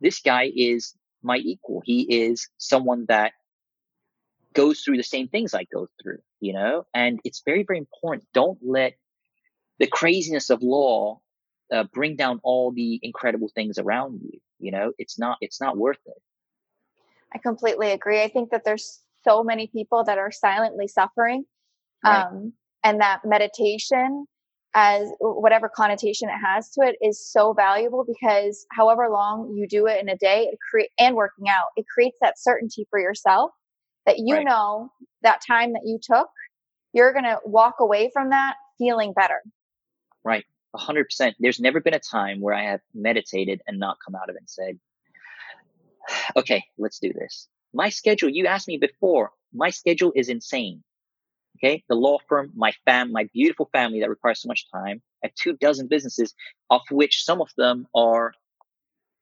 this 0.00 0.20
guy 0.20 0.50
is 0.54 0.94
my 1.22 1.36
equal. 1.36 1.82
He 1.84 2.02
is 2.02 2.48
someone 2.58 3.06
that 3.08 3.32
goes 4.52 4.80
through 4.80 4.98
the 4.98 5.02
same 5.02 5.26
things 5.26 5.52
I 5.52 5.64
go 5.64 5.88
through, 6.00 6.18
you 6.40 6.52
know? 6.52 6.86
And 6.94 7.18
it's 7.24 7.42
very, 7.44 7.64
very 7.66 7.78
important. 7.78 8.24
Don't 8.32 8.58
let 8.62 8.94
the 9.80 9.88
craziness 9.88 10.50
of 10.50 10.62
law 10.62 11.20
uh, 11.72 11.84
bring 11.92 12.14
down 12.14 12.40
all 12.44 12.70
the 12.70 13.00
incredible 13.02 13.50
things 13.52 13.78
around 13.78 14.20
you 14.22 14.38
you 14.58 14.70
know 14.70 14.92
it's 14.98 15.18
not 15.18 15.36
it's 15.40 15.60
not 15.60 15.76
worth 15.76 15.98
it 16.06 16.22
i 17.34 17.38
completely 17.38 17.90
agree 17.90 18.22
i 18.22 18.28
think 18.28 18.50
that 18.50 18.64
there's 18.64 19.00
so 19.24 19.42
many 19.42 19.66
people 19.66 20.04
that 20.04 20.18
are 20.18 20.30
silently 20.30 20.86
suffering 20.86 21.44
right. 22.04 22.26
um, 22.26 22.52
and 22.82 23.00
that 23.00 23.20
meditation 23.24 24.26
as 24.74 25.08
whatever 25.20 25.68
connotation 25.68 26.28
it 26.28 26.38
has 26.44 26.70
to 26.70 26.82
it 26.82 26.96
is 27.00 27.24
so 27.30 27.52
valuable 27.52 28.04
because 28.04 28.66
however 28.72 29.08
long 29.08 29.54
you 29.56 29.68
do 29.68 29.86
it 29.86 30.00
in 30.00 30.08
a 30.08 30.16
day 30.16 30.48
it 30.50 30.58
create 30.68 30.90
and 30.98 31.14
working 31.14 31.48
out 31.48 31.66
it 31.76 31.84
creates 31.92 32.18
that 32.20 32.34
certainty 32.38 32.86
for 32.90 32.98
yourself 32.98 33.50
that 34.04 34.18
you 34.18 34.34
right. 34.34 34.44
know 34.44 34.90
that 35.22 35.40
time 35.46 35.72
that 35.72 35.82
you 35.84 35.98
took 36.02 36.28
you're 36.92 37.12
going 37.12 37.24
to 37.24 37.38
walk 37.44 37.76
away 37.80 38.10
from 38.12 38.30
that 38.30 38.54
feeling 38.78 39.12
better 39.12 39.40
Right. 40.24 40.44
A 40.74 40.78
hundred 40.78 41.04
percent. 41.04 41.36
There's 41.38 41.60
never 41.60 41.80
been 41.80 41.94
a 41.94 42.00
time 42.00 42.40
where 42.40 42.54
I 42.54 42.64
have 42.64 42.80
meditated 42.92 43.62
and 43.66 43.78
not 43.78 43.98
come 44.04 44.14
out 44.14 44.28
of 44.28 44.36
it 44.36 44.40
and 44.40 44.50
said, 44.50 44.78
okay, 46.36 46.64
let's 46.78 46.98
do 46.98 47.12
this. 47.12 47.48
My 47.72 47.88
schedule, 47.88 48.28
you 48.28 48.46
asked 48.46 48.68
me 48.68 48.78
before, 48.78 49.30
my 49.52 49.70
schedule 49.70 50.12
is 50.14 50.28
insane. 50.28 50.82
Okay. 51.58 51.84
The 51.88 51.94
law 51.94 52.18
firm, 52.28 52.50
my 52.56 52.72
fam, 52.84 53.12
my 53.12 53.28
beautiful 53.32 53.68
family 53.72 54.00
that 54.00 54.10
requires 54.10 54.42
so 54.42 54.48
much 54.48 54.66
time. 54.72 55.00
I 55.22 55.28
have 55.28 55.34
two 55.34 55.56
dozen 55.56 55.86
businesses, 55.86 56.34
of 56.70 56.80
which 56.90 57.24
some 57.24 57.40
of 57.40 57.50
them 57.56 57.86
are 57.94 58.32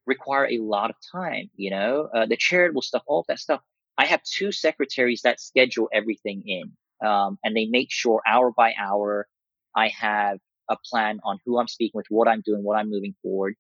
require 0.07 0.47
a 0.47 0.59
lot 0.59 0.91
of 0.91 0.97
time. 1.13 1.51
You 1.57 1.71
know, 1.71 2.09
uh, 2.15 2.27
the 2.27 2.37
charitable 2.37 2.83
stuff, 2.83 3.03
all 3.07 3.25
that 3.29 3.39
stuff. 3.39 3.61
I 3.99 4.07
have 4.07 4.23
two 4.23 4.53
secretaries 4.53 5.23
that 5.23 5.41
schedule 5.41 5.89
everything 5.93 6.43
in, 6.47 6.73
um, 7.07 7.39
and 7.45 7.55
they 7.55 7.67
make 7.67 7.93
sure 7.93 8.23
hour 8.27 8.51
by 8.51 8.73
hour 8.79 9.29
I 9.77 9.89
have 9.89 10.39
a 10.69 10.77
plan 10.91 11.21
on 11.25 11.39
who 11.45 11.59
I'm 11.59 11.69
speaking 11.69 11.99
with, 11.99 12.07
what 12.09 12.29
I'm 12.29 12.43
doing, 12.45 12.63
what 12.63 12.79
I'm 12.79 12.91
moving 12.91 13.15
forward. 13.23 13.55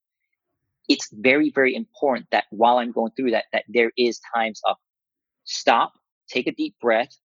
It's 0.89 1.09
very, 1.13 1.51
very 1.51 1.75
important 1.75 2.27
that 2.33 2.45
while 2.51 2.79
I'm 2.79 2.93
going 2.93 3.13
through 3.17 3.33
that, 3.33 3.45
that 3.53 3.65
there 3.69 3.93
is 3.97 4.21
times 4.35 4.61
of 4.65 4.77
stop, 5.45 5.93
take 6.29 6.47
a 6.47 6.53
deep 6.53 6.75
breath, 6.81 7.17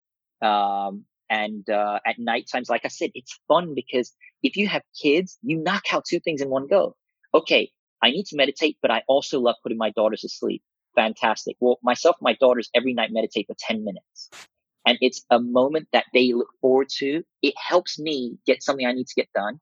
um, 0.41 1.05
and 1.29 1.69
uh, 1.69 1.99
at 2.05 2.19
night 2.19 2.47
times, 2.51 2.69
like 2.69 2.85
I 2.85 2.89
said, 2.89 3.11
it's 3.13 3.39
fun 3.47 3.73
because 3.75 4.13
if 4.43 4.55
you 4.55 4.67
have 4.67 4.83
kids, 5.01 5.37
you 5.41 5.57
knock 5.57 5.83
out 5.91 6.05
two 6.05 6.19
things 6.19 6.41
in 6.41 6.49
one 6.49 6.67
go. 6.67 6.95
Okay, 7.33 7.71
I 8.01 8.11
need 8.11 8.25
to 8.27 8.37
meditate, 8.37 8.77
but 8.81 8.91
I 8.91 9.03
also 9.07 9.39
love 9.39 9.55
putting 9.63 9.77
my 9.77 9.89
daughters 9.91 10.21
to 10.21 10.29
sleep. 10.29 10.63
Fantastic. 10.95 11.57
Well, 11.59 11.79
myself 11.83 12.15
my 12.21 12.33
daughters 12.33 12.69
every 12.73 12.93
night 12.93 13.11
meditate 13.11 13.47
for 13.47 13.55
10 13.59 13.83
minutes. 13.83 14.29
And 14.85 14.97
it's 15.01 15.25
a 15.29 15.39
moment 15.39 15.89
that 15.91 16.05
they 16.13 16.31
look 16.33 16.49
forward 16.61 16.87
to. 16.99 17.21
It 17.41 17.53
helps 17.57 17.99
me 17.99 18.37
get 18.45 18.63
something 18.63 18.85
I 18.85 18.93
need 18.93 19.07
to 19.07 19.15
get 19.15 19.27
done. 19.35 19.59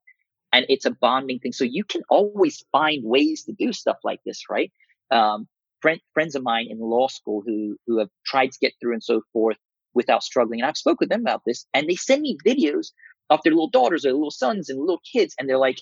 And 0.56 0.66
it's 0.70 0.86
a 0.86 0.92
bonding 0.92 1.40
thing. 1.40 1.52
So 1.52 1.66
you 1.66 1.84
can 1.84 2.02
always 2.10 2.64
find 2.72 3.04
ways 3.04 3.44
to 3.44 3.52
do 3.52 3.74
stuff 3.74 3.98
like 4.06 4.22
this, 4.26 4.44
right? 4.50 4.72
Um, 5.12 5.50
friend, 5.82 6.00
friends 6.14 6.34
of 6.34 6.44
mine 6.44 6.68
in 6.70 6.80
law 6.80 7.10
school 7.10 7.44
who, 7.46 7.76
who 7.86 8.00
have 8.00 8.08
tried 8.26 8.54
to 8.54 8.60
get 8.62 8.72
through 8.80 8.94
and 8.94 9.04
so 9.04 9.22
forth 9.34 9.58
without 9.94 10.24
struggling. 10.24 10.62
And 10.62 10.70
I've 10.70 10.78
spoke 10.78 11.02
with 11.02 11.10
them 11.10 11.20
about 11.20 11.42
this 11.46 11.66
and 11.74 11.90
they 11.90 11.96
send 11.96 12.22
me 12.22 12.38
videos 12.48 12.92
of 13.30 13.42
their 13.44 13.52
little 13.52 13.70
daughters 13.70 14.06
or 14.06 14.14
little 14.14 14.32
sons 14.32 14.70
and 14.70 14.80
little 14.80 15.02
kids. 15.12 15.36
And 15.38 15.50
they're 15.50 15.58
like, 15.58 15.82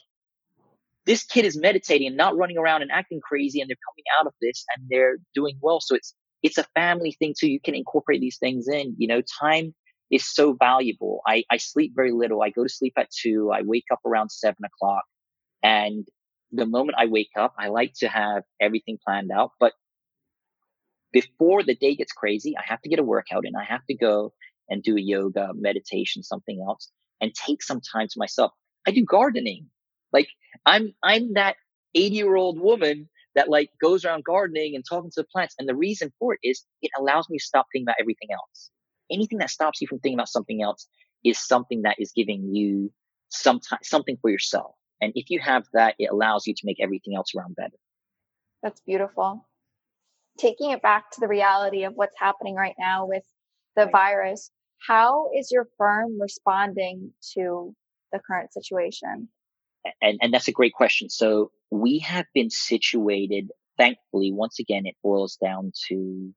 this 1.06 1.24
kid 1.24 1.46
is 1.46 1.56
meditating 1.56 2.08
and 2.08 2.18
not 2.18 2.36
running 2.36 2.58
around 2.58 2.82
and 2.82 2.92
acting 2.92 3.22
crazy 3.22 3.62
and 3.62 3.70
they're 3.70 3.78
coming 3.88 4.06
out 4.20 4.26
of 4.26 4.34
this 4.42 4.66
and 4.76 4.88
they're 4.90 5.18
doing 5.36 5.56
well. 5.62 5.82
So 5.82 5.94
it's, 5.94 6.16
it's 6.42 6.58
a 6.58 6.66
family 6.74 7.16
thing 7.20 7.36
too. 7.40 7.48
You 7.48 7.60
can 7.60 7.76
incorporate 7.76 8.22
these 8.22 8.40
things 8.40 8.68
in, 8.68 8.96
you 8.98 9.08
know, 9.08 9.22
time 9.40 9.76
is 10.12 10.32
so 10.32 10.54
valuable. 10.54 11.22
I, 11.28 11.44
I 11.50 11.58
sleep 11.58 11.94
very 11.96 12.12
little. 12.12 12.44
I 12.44 12.50
go 12.50 12.64
to 12.64 12.70
sleep 12.70 12.94
at 12.98 13.10
two. 13.12 13.52
I 13.54 13.62
wake 13.64 13.86
up 13.92 14.00
around 14.06 14.32
seven 14.32 14.66
o'clock 14.66 15.04
and 15.64 16.06
the 16.52 16.66
moment 16.66 16.98
I 17.00 17.08
wake 17.08 17.32
up, 17.38 17.56
I 17.58 17.70
like 17.70 17.94
to 17.98 18.08
have 18.08 18.44
everything 18.62 19.00
planned 19.04 19.32
out, 19.32 19.52
but 19.60 19.74
before 21.12 21.64
the 21.64 21.76
day 21.76 21.96
gets 21.96 22.12
crazy, 22.12 22.56
I 22.58 22.64
have 22.66 22.82
to 22.82 22.90
get 22.90 23.00
a 23.00 23.04
workout 23.04 23.46
and 23.46 23.56
I 23.58 23.64
have 23.64 23.86
to 23.88 23.96
go 23.96 24.34
and 24.70 24.84
do 24.84 24.98
a 24.98 25.02
yoga, 25.02 25.52
meditation, 25.56 26.24
something 26.24 26.64
else, 26.68 26.92
and 27.22 27.34
take 27.34 27.64
some 27.64 27.82
time 27.82 28.08
to 28.08 28.20
myself. 28.20 28.52
I 28.88 28.92
do 28.92 29.06
gardening. 29.06 29.68
Like 30.12 30.28
I'm, 30.66 30.94
I'm 31.04 31.34
that 31.34 31.56
80 31.96 32.16
year 32.16 32.36
old 32.36 32.60
woman 32.60 33.10
that 33.36 33.50
like 33.50 33.70
goes 33.82 34.06
around 34.06 34.24
gardening 34.24 34.76
and 34.76 34.84
talking 34.88 35.12
to 35.12 35.22
the 35.22 35.28
plants. 35.32 35.56
And 35.58 35.68
the 35.68 35.76
reason 35.76 36.14
for 36.20 36.34
it 36.36 36.40
is 36.44 36.66
it 36.82 36.92
allows 37.00 37.30
me 37.30 37.38
to 37.38 37.44
stop 37.44 37.68
thinking 37.72 37.86
about 37.86 37.98
everything 38.00 38.30
else. 38.32 38.72
Anything 39.12 39.40
that 39.40 39.50
stops 39.50 39.82
you 39.82 39.88
from 39.88 40.00
thinking 40.00 40.18
about 40.18 40.30
something 40.30 40.62
else 40.62 40.88
is 41.24 41.40
something 41.40 41.84
that 41.84 41.96
is 42.00 42.12
giving 42.16 42.54
you 42.54 42.92
some 43.30 43.60
time, 43.60 43.80
something 43.84 44.18
for 44.22 44.30
yourself. 44.30 44.76
And 45.02 45.12
if 45.16 45.30
you 45.30 45.40
have 45.40 45.64
that, 45.74 45.96
it 46.00 46.10
allows 46.12 46.48
you 46.48 46.54
to 46.54 46.62
make 46.66 46.78
everything 46.82 47.16
else 47.16 47.34
around 47.36 47.56
better. 47.56 47.78
That's 48.62 48.82
beautiful 48.82 49.46
taking 50.38 50.72
it 50.72 50.82
back 50.82 51.12
to 51.12 51.20
the 51.20 51.28
reality 51.28 51.84
of 51.84 51.94
what's 51.96 52.18
happening 52.18 52.56
right 52.56 52.76
now 52.80 53.06
with 53.06 53.24
the 53.76 53.88
virus, 53.92 54.52
how 54.88 55.30
is 55.38 55.52
your 55.52 55.68
firm 55.78 56.20
responding 56.20 57.12
to 57.34 57.76
the 58.12 58.20
current 58.20 58.54
situation? 58.54 59.30
And, 60.02 60.18
and 60.22 60.34
that's 60.34 60.48
a 60.48 60.54
great 60.54 60.74
question. 60.74 61.10
So 61.10 61.52
we 61.70 62.00
have 62.00 62.26
been 62.34 62.50
situated, 62.50 63.50
thankfully, 63.78 64.32
once 64.32 64.60
again, 64.60 64.86
it 64.86 64.96
boils 65.04 65.38
down 65.44 65.72
to 65.88 66.34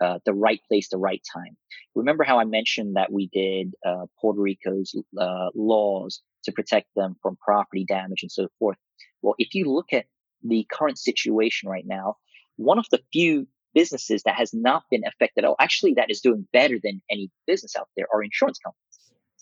uh, 0.00 0.18
the 0.24 0.34
right 0.34 0.60
place, 0.68 0.88
the 0.88 0.98
right 0.98 1.22
time. 1.32 1.56
Remember 1.94 2.24
how 2.24 2.38
I 2.38 2.44
mentioned 2.44 2.96
that 2.96 3.12
we 3.12 3.28
did 3.32 3.74
uh, 3.86 4.06
Puerto 4.20 4.40
Rico's 4.40 4.94
uh, 5.18 5.48
laws 5.54 6.20
to 6.44 6.52
protect 6.52 6.88
them 6.94 7.16
from 7.22 7.36
property 7.36 7.84
damage 7.86 8.22
and 8.22 8.32
so 8.32 8.48
forth. 8.58 8.76
Well, 9.22 9.34
if 9.38 9.54
you 9.54 9.72
look 9.72 9.92
at 9.92 10.06
the 10.42 10.66
current 10.70 10.98
situation 10.98 11.68
right 11.68 11.86
now, 11.86 12.16
one 12.56 12.78
of 12.78 12.86
the 12.90 13.00
few 13.12 13.46
businesses 13.74 14.22
that 14.24 14.36
has 14.36 14.54
not 14.54 14.84
been 14.90 15.02
affected 15.06 15.44
at 15.44 15.48
all, 15.48 15.56
actually, 15.58 15.94
that 15.94 16.10
is 16.10 16.20
doing 16.20 16.46
better 16.52 16.78
than 16.82 17.02
any 17.10 17.30
business 17.46 17.76
out 17.76 17.88
there 17.96 18.06
are 18.12 18.22
insurance 18.22 18.58
companies. 18.58 18.82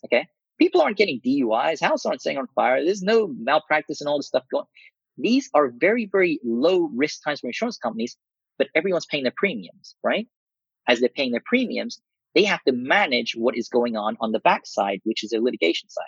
Okay. 0.04 0.28
People 0.58 0.82
aren't 0.82 0.96
getting 0.96 1.20
DUIs. 1.20 1.80
Houses 1.80 2.06
aren't 2.06 2.22
setting 2.22 2.38
on 2.38 2.46
fire. 2.54 2.84
There's 2.84 3.02
no 3.02 3.28
malpractice 3.28 4.00
and 4.00 4.08
all 4.08 4.18
this 4.18 4.28
stuff 4.28 4.44
going. 4.52 4.66
These 5.18 5.50
are 5.54 5.68
very, 5.68 6.08
very 6.10 6.40
low 6.44 6.90
risk 6.94 7.22
times 7.24 7.40
for 7.40 7.46
insurance 7.48 7.78
companies, 7.78 8.16
but 8.58 8.68
everyone's 8.74 9.06
paying 9.06 9.24
their 9.24 9.32
premiums, 9.36 9.96
right? 10.02 10.26
As 10.88 11.00
they're 11.00 11.08
paying 11.08 11.32
their 11.32 11.42
premiums, 11.44 12.00
they 12.34 12.44
have 12.44 12.62
to 12.64 12.72
manage 12.72 13.34
what 13.36 13.56
is 13.56 13.68
going 13.68 13.96
on 13.96 14.16
on 14.20 14.32
the 14.32 14.40
backside, 14.40 15.00
which 15.04 15.24
is 15.24 15.32
a 15.32 15.40
litigation 15.40 15.88
side. 15.88 16.04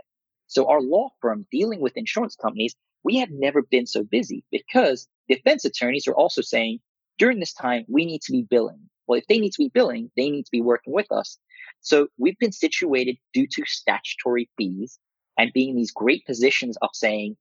So 0.48 0.68
our 0.68 0.80
law 0.80 1.10
firm 1.20 1.46
dealing 1.50 1.80
with 1.80 1.96
insurance 1.96 2.36
companies, 2.36 2.74
we 3.04 3.16
have 3.18 3.30
never 3.30 3.62
been 3.62 3.86
so 3.86 4.02
busy 4.02 4.44
because 4.50 5.08
defense 5.28 5.64
attorneys 5.64 6.06
are 6.08 6.14
also 6.14 6.42
saying, 6.42 6.80
during 7.18 7.40
this 7.40 7.54
time, 7.54 7.84
we 7.88 8.04
need 8.04 8.22
to 8.22 8.32
be 8.32 8.42
billing. 8.48 8.90
Well, 9.06 9.18
if 9.18 9.26
they 9.28 9.38
need 9.38 9.52
to 9.52 9.62
be 9.62 9.70
billing, 9.72 10.10
they 10.16 10.30
need 10.30 10.44
to 10.44 10.50
be 10.50 10.60
working 10.60 10.92
with 10.92 11.10
us. 11.12 11.38
So 11.80 12.08
we've 12.18 12.38
been 12.38 12.52
situated 12.52 13.16
due 13.32 13.46
to 13.46 13.62
statutory 13.64 14.50
fees 14.58 14.98
and 15.38 15.52
being 15.52 15.70
in 15.70 15.76
these 15.76 15.92
great 15.92 16.26
positions 16.26 16.76
of 16.82 16.90
saying, 16.92 17.36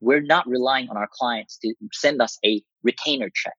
we're 0.00 0.20
not 0.20 0.46
relying 0.46 0.88
on 0.88 0.96
our 0.96 1.08
clients 1.12 1.58
to 1.58 1.74
send 1.92 2.22
us 2.22 2.38
a 2.44 2.62
retainer 2.84 3.30
check. 3.34 3.54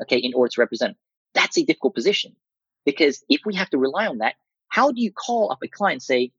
Okay. 0.00 0.18
In 0.18 0.32
order 0.34 0.50
to 0.50 0.60
represent, 0.60 0.96
that's 1.34 1.58
a 1.58 1.64
difficult 1.64 1.94
position 1.94 2.34
because 2.84 3.24
if 3.28 3.42
we 3.44 3.54
have 3.54 3.70
to 3.70 3.78
rely 3.78 4.06
on 4.06 4.18
that, 4.18 4.34
how 4.68 4.92
do 4.92 5.00
you 5.00 5.12
call 5.12 5.52
up 5.52 5.58
a 5.62 5.68
client 5.68 5.96
and 5.96 6.02
say, 6.02 6.32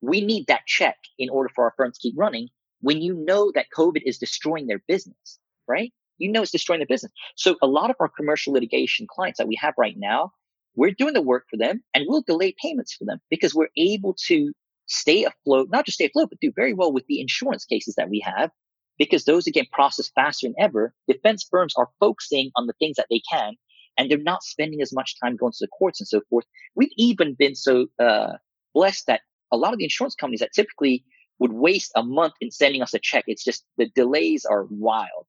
we 0.00 0.20
need 0.20 0.46
that 0.46 0.66
check 0.66 0.96
in 1.18 1.28
order 1.28 1.48
for 1.54 1.64
our 1.64 1.74
firm 1.76 1.92
to 1.92 1.98
keep 1.98 2.14
running 2.16 2.48
when 2.80 3.00
you 3.00 3.14
know 3.14 3.50
that 3.54 3.66
COVID 3.76 4.02
is 4.04 4.18
destroying 4.18 4.66
their 4.66 4.82
business, 4.86 5.38
right? 5.66 5.92
you 6.18 6.30
know 6.30 6.42
it's 6.42 6.50
destroying 6.50 6.80
the 6.80 6.86
business. 6.86 7.12
So 7.36 7.56
a 7.62 7.66
lot 7.66 7.90
of 7.90 7.96
our 8.00 8.08
commercial 8.08 8.52
litigation 8.52 9.06
clients 9.08 9.38
that 9.38 9.48
we 9.48 9.56
have 9.60 9.74
right 9.78 9.96
now, 9.96 10.32
we're 10.74 10.92
doing 10.92 11.14
the 11.14 11.22
work 11.22 11.46
for 11.50 11.56
them 11.56 11.82
and 11.94 12.04
we'll 12.06 12.22
delay 12.22 12.54
payments 12.60 12.94
for 12.94 13.04
them 13.04 13.20
because 13.30 13.54
we're 13.54 13.68
able 13.76 14.14
to 14.26 14.52
stay 14.86 15.24
afloat, 15.24 15.68
not 15.70 15.86
just 15.86 15.96
stay 15.96 16.06
afloat, 16.06 16.28
but 16.30 16.40
do 16.40 16.52
very 16.54 16.74
well 16.74 16.92
with 16.92 17.06
the 17.06 17.20
insurance 17.20 17.64
cases 17.64 17.94
that 17.96 18.10
we 18.10 18.20
have 18.20 18.50
because 18.98 19.24
those 19.24 19.46
again 19.46 19.66
process 19.72 20.10
faster 20.14 20.46
than 20.46 20.54
ever. 20.58 20.92
Defense 21.08 21.46
firms 21.50 21.74
are 21.76 21.88
focusing 22.00 22.50
on 22.56 22.66
the 22.66 22.74
things 22.74 22.96
that 22.96 23.06
they 23.10 23.22
can 23.30 23.54
and 23.98 24.10
they're 24.10 24.18
not 24.18 24.42
spending 24.42 24.80
as 24.80 24.92
much 24.92 25.18
time 25.20 25.36
going 25.36 25.52
to 25.52 25.58
the 25.60 25.68
courts 25.68 26.00
and 26.00 26.08
so 26.08 26.22
forth. 26.30 26.46
We've 26.74 26.92
even 26.96 27.34
been 27.34 27.54
so 27.54 27.88
uh, 27.98 28.34
blessed 28.72 29.06
that 29.08 29.20
a 29.52 29.56
lot 29.56 29.72
of 29.72 29.78
the 29.78 29.84
insurance 29.84 30.14
companies 30.14 30.40
that 30.40 30.52
typically 30.54 31.04
would 31.40 31.52
waste 31.52 31.92
a 31.94 32.02
month 32.02 32.34
in 32.40 32.50
sending 32.50 32.82
us 32.82 32.94
a 32.94 32.98
check, 32.98 33.24
it's 33.26 33.44
just 33.44 33.64
the 33.76 33.86
delays 33.94 34.44
are 34.44 34.64
wild 34.70 35.26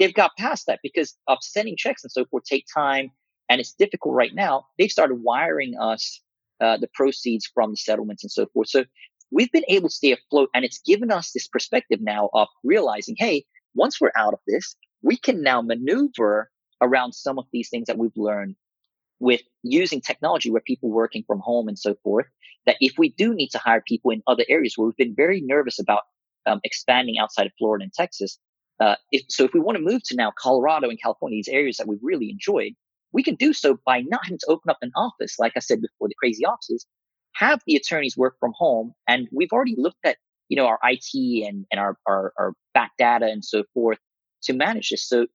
they've 0.00 0.14
got 0.14 0.36
past 0.36 0.66
that 0.66 0.80
because 0.82 1.14
of 1.28 1.38
sending 1.42 1.76
checks 1.76 2.02
and 2.02 2.10
so 2.10 2.24
forth 2.24 2.42
take 2.44 2.64
time 2.74 3.12
and 3.48 3.60
it's 3.60 3.74
difficult 3.74 4.14
right 4.14 4.34
now. 4.34 4.66
They've 4.78 4.90
started 4.90 5.22
wiring 5.22 5.74
us 5.78 6.20
uh, 6.60 6.78
the 6.78 6.88
proceeds 6.94 7.46
from 7.46 7.72
the 7.72 7.76
settlements 7.76 8.24
and 8.24 8.32
so 8.32 8.46
forth. 8.46 8.68
So 8.68 8.84
we've 9.30 9.52
been 9.52 9.64
able 9.68 9.88
to 9.88 9.94
stay 9.94 10.12
afloat 10.12 10.48
and 10.54 10.64
it's 10.64 10.80
given 10.80 11.12
us 11.12 11.30
this 11.32 11.46
perspective 11.46 12.00
now 12.00 12.30
of 12.32 12.48
realizing, 12.64 13.14
hey, 13.18 13.44
once 13.74 14.00
we're 14.00 14.12
out 14.16 14.32
of 14.32 14.40
this, 14.48 14.74
we 15.02 15.16
can 15.16 15.42
now 15.42 15.62
maneuver 15.62 16.50
around 16.80 17.12
some 17.12 17.38
of 17.38 17.46
these 17.52 17.68
things 17.68 17.86
that 17.86 17.98
we've 17.98 18.16
learned 18.16 18.56
with 19.20 19.42
using 19.62 20.00
technology 20.00 20.50
where 20.50 20.62
people 20.62 20.90
working 20.90 21.22
from 21.26 21.40
home 21.40 21.68
and 21.68 21.78
so 21.78 21.94
forth. 22.02 22.26
That 22.66 22.76
if 22.80 22.98
we 22.98 23.10
do 23.10 23.34
need 23.34 23.48
to 23.48 23.58
hire 23.58 23.82
people 23.86 24.10
in 24.10 24.22
other 24.26 24.44
areas 24.48 24.76
where 24.76 24.86
we've 24.86 24.96
been 24.96 25.14
very 25.14 25.40
nervous 25.40 25.78
about 25.78 26.02
um, 26.46 26.60
expanding 26.64 27.18
outside 27.18 27.46
of 27.46 27.52
Florida 27.58 27.84
and 27.84 27.92
Texas, 27.92 28.38
uh, 28.80 28.96
if, 29.12 29.22
so 29.28 29.44
if 29.44 29.52
we 29.54 29.60
want 29.60 29.76
to 29.76 29.84
move 29.84 30.02
to 30.04 30.16
now 30.16 30.32
Colorado 30.38 30.88
and 30.88 31.00
California, 31.00 31.36
these 31.36 31.48
areas 31.48 31.76
that 31.76 31.86
we've 31.86 32.02
really 32.02 32.30
enjoyed, 32.30 32.72
we 33.12 33.22
can 33.22 33.34
do 33.34 33.52
so 33.52 33.78
by 33.84 34.00
not 34.00 34.24
having 34.24 34.38
to 34.38 34.46
open 34.48 34.70
up 34.70 34.78
an 34.82 34.92
office, 34.96 35.38
like 35.38 35.52
I 35.56 35.60
said 35.60 35.80
before, 35.80 36.08
the 36.08 36.14
crazy 36.14 36.44
offices, 36.44 36.86
have 37.34 37.60
the 37.66 37.76
attorneys 37.76 38.16
work 38.16 38.36
from 38.40 38.52
home. 38.56 38.94
And 39.06 39.28
we've 39.32 39.52
already 39.52 39.74
looked 39.76 40.04
at, 40.04 40.16
you 40.48 40.56
know, 40.56 40.66
our 40.66 40.78
IT 40.82 41.12
and, 41.46 41.66
and 41.70 41.80
our, 41.80 41.96
our, 42.06 42.32
our 42.38 42.52
back 42.74 42.92
data 42.98 43.26
and 43.26 43.44
so 43.44 43.64
forth 43.74 43.98
to 44.44 44.52
manage 44.52 44.90
this. 44.90 45.06
So 45.06 45.26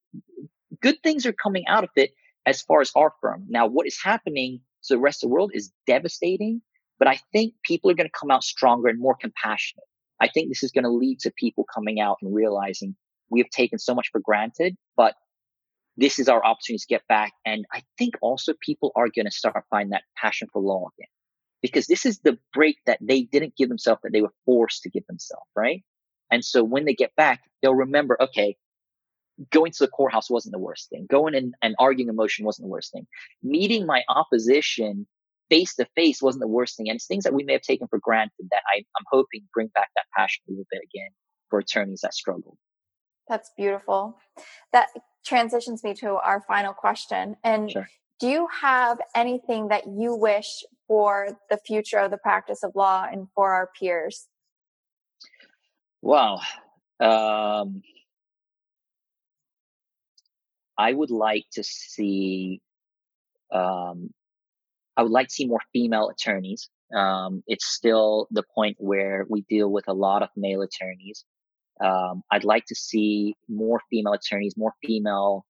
good 0.82 1.02
things 1.04 1.26
are 1.26 1.34
coming 1.34 1.66
out 1.68 1.84
of 1.84 1.90
it 1.96 2.12
as 2.46 2.62
far 2.62 2.82
as 2.82 2.92
our 2.96 3.14
firm. 3.22 3.46
Now, 3.50 3.68
what 3.68 3.88
is 3.88 3.98
happening 4.04 4.62
to 4.86 4.96
the 4.96 5.00
rest 5.00 5.24
of 5.24 5.30
the 5.30 5.34
world 5.34 5.52
is 5.54 5.72
devastating, 5.88 6.62
but 7.00 7.08
I 7.08 7.20
think 7.32 7.54
people 7.64 7.90
are 7.92 7.96
going 7.96 8.08
to 8.08 8.20
come 8.20 8.32
out 8.32 8.44
stronger 8.44 8.88
and 8.90 9.00
more 9.00 9.16
compassionate. 9.20 9.86
I 10.22 10.30
think 10.30 10.50
this 10.50 10.64
is 10.64 10.72
going 10.72 10.86
to 10.86 10.92
lead 10.92 11.20
to 11.22 11.32
people 11.38 11.66
coming 11.74 12.00
out 12.00 12.18
and 12.22 12.34
realizing 12.34 12.96
we 13.30 13.40
have 13.40 13.50
taken 13.50 13.80
so 13.80 13.94
much 13.96 14.10
for 14.12 14.22
granted, 14.22 14.78
but 14.96 15.16
this 15.98 16.20
is 16.20 16.30
our 16.30 16.46
opportunity 16.46 16.80
to 16.80 16.88
get 16.88 17.08
back. 17.08 17.34
And 17.46 17.66
I 17.74 17.84
think 17.98 18.16
also 18.22 18.54
people 18.62 18.92
are 18.96 19.08
going 19.14 19.26
to 19.26 19.32
start 19.32 19.64
finding 19.70 19.92
that 19.92 20.04
passion 20.18 20.48
for 20.52 20.62
law 20.62 20.90
again. 20.98 21.10
because 21.66 21.88
this 21.88 22.06
is 22.06 22.20
the 22.20 22.38
break 22.54 22.78
that 22.86 23.00
they 23.02 23.24
didn't 23.24 23.56
give 23.58 23.70
themselves 23.70 24.02
that 24.04 24.12
they 24.14 24.22
were 24.22 24.34
forced 24.46 24.84
to 24.84 24.90
give 24.92 25.04
themselves, 25.08 25.48
right? 25.56 25.84
And 26.30 26.46
so 26.46 26.64
when 26.64 26.86
they 26.86 26.94
get 26.94 27.16
back, 27.16 27.42
they'll 27.62 27.74
remember, 27.74 28.22
okay, 28.22 28.56
going 29.52 29.72
to 29.72 29.84
the 29.84 29.88
courthouse 29.88 30.30
wasn't 30.30 30.54
the 30.54 30.60
worst 30.60 30.90
thing. 30.90 31.08
Going 31.10 31.34
in 31.34 31.54
and 31.62 31.76
arguing 31.80 32.10
emotion 32.10 32.46
wasn't 32.46 32.66
the 32.66 32.72
worst 32.72 32.92
thing. 32.92 33.08
Meeting 33.44 33.86
my 33.86 34.04
opposition 34.10 35.08
face 35.50 35.76
to 35.76 35.86
face 35.96 36.22
wasn't 36.22 36.42
the 36.42 36.48
worst 36.48 36.78
thing. 36.78 36.90
And 36.90 36.96
it's 36.96 37.08
things 37.08 37.24
that 37.24 37.34
we 37.34 37.44
may 37.44 37.54
have 37.54 37.62
taken 37.62 37.88
for 37.88 38.00
granted 38.00 38.48
that 38.52 38.62
I, 38.74 38.80
I'm 38.80 39.06
hoping 39.12 39.42
bring 39.54 39.68
back 39.68 39.90
that 39.96 40.06
passion 40.16 40.44
a 40.48 40.52
little 40.52 40.66
bit 40.72 40.82
again 40.84 41.10
for 41.50 41.60
attorneys 41.60 42.02
that 42.02 42.14
struggle. 42.14 42.58
That's 43.28 43.52
beautiful. 43.58 44.18
That 44.72 44.88
transitions 45.26 45.84
me 45.84 45.94
to 45.96 46.12
our 46.12 46.44
final 46.48 46.74
question. 46.74 47.36
And 47.44 47.72
sure. 47.72 47.88
do 48.20 48.28
you 48.28 48.48
have 48.62 49.00
anything 49.16 49.70
that 49.70 49.88
you 49.88 50.16
wish 50.16 50.64
for 50.88 51.38
the 51.50 51.58
future 51.58 51.98
of 51.98 52.12
the 52.12 52.18
practice 52.18 52.64
of 52.64 52.76
law 52.76 53.08
and 53.12 53.28
for 53.34 53.54
our 53.54 53.70
peers? 53.80 54.28
Wow. 56.02 56.42
Um, 57.00 57.82
I 60.78 60.94
would 60.94 61.12
like 61.12 61.46
to 61.54 61.64
see 61.64 62.62
um, 63.52 64.10
I 64.98 65.04
would 65.04 65.12
like 65.12 65.28
to 65.28 65.34
see 65.34 65.46
more 65.46 65.62
female 65.74 66.10
attorneys. 66.10 66.70
Um, 66.96 67.44
it's 67.48 67.66
still 67.66 68.28
the 68.32 68.44
point 68.44 68.78
where 68.80 69.26
we 69.30 69.42
deal 69.42 69.70
with 69.70 69.88
a 69.88 69.94
lot 69.94 70.24
of 70.24 70.30
male 70.36 70.62
attorneys. 70.62 71.26
Um, 71.84 72.24
I'd 72.32 72.44
like 72.46 72.66
to 72.68 72.76
see 72.76 73.36
more 73.50 73.82
female 73.90 74.14
attorneys, 74.14 74.56
more 74.56 74.74
female 74.84 75.46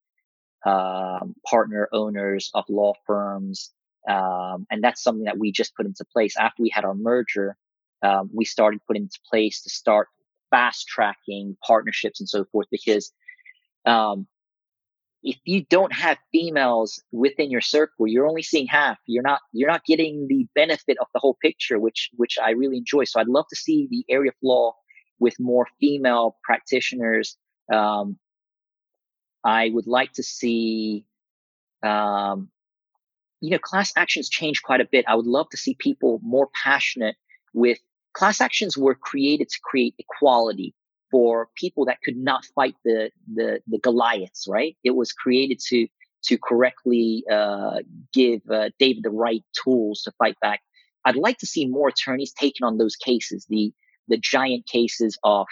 um, 0.66 1.36
partner 1.48 1.88
owners 1.92 2.50
of 2.54 2.66
law 2.70 2.94
firms. 3.06 3.72
Um, 4.10 4.66
and 4.72 4.84
that's 4.84 5.04
something 5.04 5.26
that 5.26 5.38
we 5.38 5.52
just 5.52 5.76
put 5.76 5.86
into 5.86 6.06
place 6.06 6.36
after 6.38 6.64
we 6.64 6.70
had 6.70 6.86
our 6.86 6.96
merger. 6.96 7.56
Um, 8.02 8.30
we 8.34 8.46
started 8.46 8.82
putting 8.88 9.04
into 9.04 9.20
place 9.30 9.62
to 9.64 9.70
start 9.70 10.08
fast 10.50 10.88
tracking 10.88 11.58
partnerships 11.66 12.20
and 12.20 12.30
so 12.30 12.46
forth 12.46 12.68
because 12.72 13.12
um, 13.86 14.28
if 15.26 15.38
you 15.44 15.66
don't 15.72 15.92
have 15.92 16.20
females 16.32 17.02
within 17.12 17.50
your 17.50 17.60
circle 17.60 18.08
you're 18.08 18.28
only 18.28 18.44
seeing 18.44 18.68
half. 18.68 18.98
You're 19.08 19.24
not 19.24 19.42
you're 19.52 19.70
not 19.70 19.84
getting 19.84 20.28
the 20.28 20.48
benefit 20.54 20.98
of 21.02 21.08
the 21.14 21.20
whole 21.20 21.36
picture 21.42 21.80
which 21.80 22.12
which 22.16 22.38
i 22.42 22.52
really 22.52 22.78
enjoy. 22.78 23.04
So 23.04 23.20
i'd 23.20 23.28
love 23.28 23.48
to 23.50 23.56
see 23.56 23.88
the 23.90 24.06
area 24.08 24.30
of 24.30 24.36
law 24.42 24.76
with 25.20 25.40
more 25.40 25.68
female 25.80 26.38
practitioners. 26.44 27.38
Um, 27.74 28.18
i 29.44 29.70
would 29.70 29.88
like 29.88 30.14
to 30.14 30.24
see 30.24 31.06
um, 31.84 32.50
you 33.42 33.50
know 33.50 33.60
class 33.60 33.92
actions 33.98 34.30
change 34.30 34.62
quite 34.62 34.82
a 34.82 34.88
bit. 34.90 35.06
I 35.08 35.16
would 35.16 35.28
love 35.28 35.50
to 35.50 35.58
see 35.58 35.74
people 35.74 36.20
more 36.24 36.50
passionate 36.64 37.16
with 37.54 37.80
class 38.14 38.40
actions 38.42 38.78
were 38.78 38.96
created 38.96 39.50
to 39.50 39.60
create 39.64 39.96
equality 39.98 40.76
for 41.12 41.50
people 41.56 41.86
that 41.86 42.02
could 42.04 42.18
not 42.18 42.46
fight 42.56 42.76
the 42.84 43.12
the, 43.34 43.62
the 43.68 43.80
Goliaths, 43.80 44.48
right? 44.48 44.76
It 44.84 44.96
was 44.96 45.12
created 45.12 45.60
to 45.68 45.88
to 46.26 46.38
correctly 46.38 47.24
uh, 47.32 47.82
give 48.14 48.42
uh, 48.50 48.70
David 48.80 49.04
the 49.04 49.12
right 49.12 49.44
tools 49.64 50.02
to 50.04 50.12
fight 50.18 50.36
back. 50.42 50.62
I'd 51.06 51.16
like 51.16 51.38
to 51.40 51.46
see 51.46 51.68
more 51.68 51.90
attorneys 51.90 52.34
taking 52.34 52.66
on 52.66 52.78
those 52.78 52.96
cases, 52.96 53.46
the 53.50 53.74
the 54.08 54.18
giant 54.18 54.68
cases 54.68 55.18
of 55.24 55.48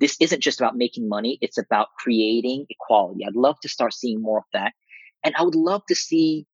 this 0.00 0.16
isn't 0.20 0.40
just 0.40 0.60
about 0.60 0.76
making 0.76 1.08
money; 1.08 1.38
it's 1.40 1.58
about 1.58 1.88
creating 1.98 2.66
equality. 2.70 3.24
I'd 3.26 3.36
love 3.36 3.58
to 3.60 3.68
start 3.68 3.92
seeing 3.92 4.22
more 4.22 4.38
of 4.38 4.44
that, 4.52 4.72
and 5.24 5.34
I 5.36 5.42
would 5.42 5.54
love 5.54 5.82
to 5.88 5.94
see 5.94 6.46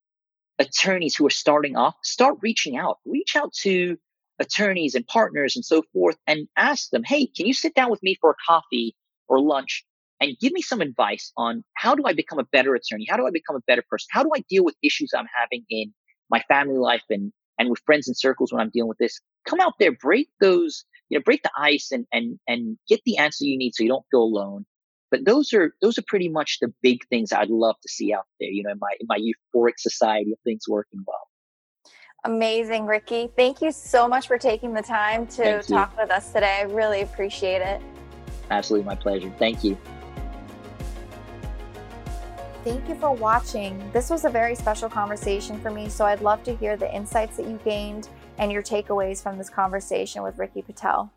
attorneys 0.58 1.16
who 1.16 1.26
are 1.26 1.30
starting 1.30 1.76
off 1.76 1.94
start 2.02 2.38
reaching 2.42 2.76
out, 2.76 2.98
reach 3.04 3.34
out 3.34 3.52
to 3.52 3.96
attorneys 4.40 4.94
and 4.94 5.06
partners 5.06 5.54
and 5.54 5.64
so 5.64 5.82
forth 5.92 6.16
and 6.26 6.48
ask 6.56 6.90
them, 6.90 7.02
hey, 7.04 7.26
can 7.26 7.46
you 7.46 7.54
sit 7.54 7.74
down 7.74 7.90
with 7.90 8.02
me 8.02 8.16
for 8.20 8.30
a 8.30 8.34
coffee 8.48 8.96
or 9.28 9.40
lunch 9.40 9.84
and 10.20 10.36
give 10.40 10.52
me 10.52 10.62
some 10.62 10.80
advice 10.80 11.32
on 11.36 11.62
how 11.74 11.94
do 11.94 12.02
I 12.06 12.12
become 12.14 12.38
a 12.38 12.44
better 12.44 12.74
attorney? 12.74 13.06
How 13.08 13.16
do 13.16 13.26
I 13.26 13.30
become 13.30 13.56
a 13.56 13.62
better 13.66 13.84
person? 13.88 14.08
How 14.10 14.22
do 14.22 14.30
I 14.34 14.40
deal 14.48 14.64
with 14.64 14.74
issues 14.82 15.12
I'm 15.14 15.28
having 15.38 15.64
in 15.70 15.92
my 16.30 16.42
family 16.48 16.78
life 16.78 17.04
and, 17.10 17.32
and 17.58 17.70
with 17.70 17.80
friends 17.86 18.08
and 18.08 18.16
circles 18.16 18.52
when 18.52 18.60
I'm 18.60 18.70
dealing 18.70 18.88
with 18.88 18.98
this? 18.98 19.20
Come 19.46 19.60
out 19.60 19.74
there, 19.78 19.92
break 19.92 20.28
those, 20.40 20.84
you 21.08 21.18
know, 21.18 21.22
break 21.22 21.42
the 21.42 21.50
ice 21.56 21.90
and, 21.92 22.06
and, 22.12 22.38
and 22.48 22.78
get 22.88 23.00
the 23.04 23.18
answer 23.18 23.44
you 23.44 23.58
need 23.58 23.74
so 23.74 23.82
you 23.82 23.90
don't 23.90 24.04
feel 24.10 24.22
alone. 24.22 24.64
But 25.10 25.24
those 25.24 25.52
are, 25.52 25.74
those 25.82 25.98
are 25.98 26.04
pretty 26.06 26.28
much 26.28 26.58
the 26.60 26.72
big 26.82 27.00
things 27.08 27.32
I'd 27.32 27.50
love 27.50 27.76
to 27.82 27.88
see 27.88 28.12
out 28.12 28.26
there, 28.38 28.50
you 28.50 28.62
know, 28.62 28.70
in 28.70 28.78
my, 28.78 28.90
in 29.00 29.06
my 29.08 29.18
euphoric 29.18 29.78
society 29.78 30.32
of 30.32 30.38
things 30.44 30.68
working 30.68 31.02
well. 31.06 31.29
Amazing, 32.24 32.86
Ricky. 32.86 33.30
Thank 33.34 33.62
you 33.62 33.72
so 33.72 34.06
much 34.06 34.26
for 34.26 34.36
taking 34.36 34.74
the 34.74 34.82
time 34.82 35.26
to 35.28 35.62
talk 35.62 35.96
with 35.96 36.10
us 36.10 36.32
today. 36.32 36.58
I 36.60 36.62
really 36.62 37.00
appreciate 37.00 37.62
it. 37.62 37.80
Absolutely, 38.50 38.86
my 38.86 38.94
pleasure. 38.94 39.32
Thank 39.38 39.64
you. 39.64 39.78
Thank 42.62 42.86
you 42.90 42.94
for 42.96 43.14
watching. 43.14 43.82
This 43.92 44.10
was 44.10 44.26
a 44.26 44.28
very 44.28 44.54
special 44.54 44.90
conversation 44.90 45.58
for 45.60 45.70
me, 45.70 45.88
so 45.88 46.04
I'd 46.04 46.20
love 46.20 46.42
to 46.44 46.54
hear 46.54 46.76
the 46.76 46.94
insights 46.94 47.38
that 47.38 47.46
you 47.46 47.58
gained 47.64 48.10
and 48.36 48.52
your 48.52 48.62
takeaways 48.62 49.22
from 49.22 49.38
this 49.38 49.48
conversation 49.48 50.22
with 50.22 50.36
Ricky 50.36 50.60
Patel. 50.60 51.10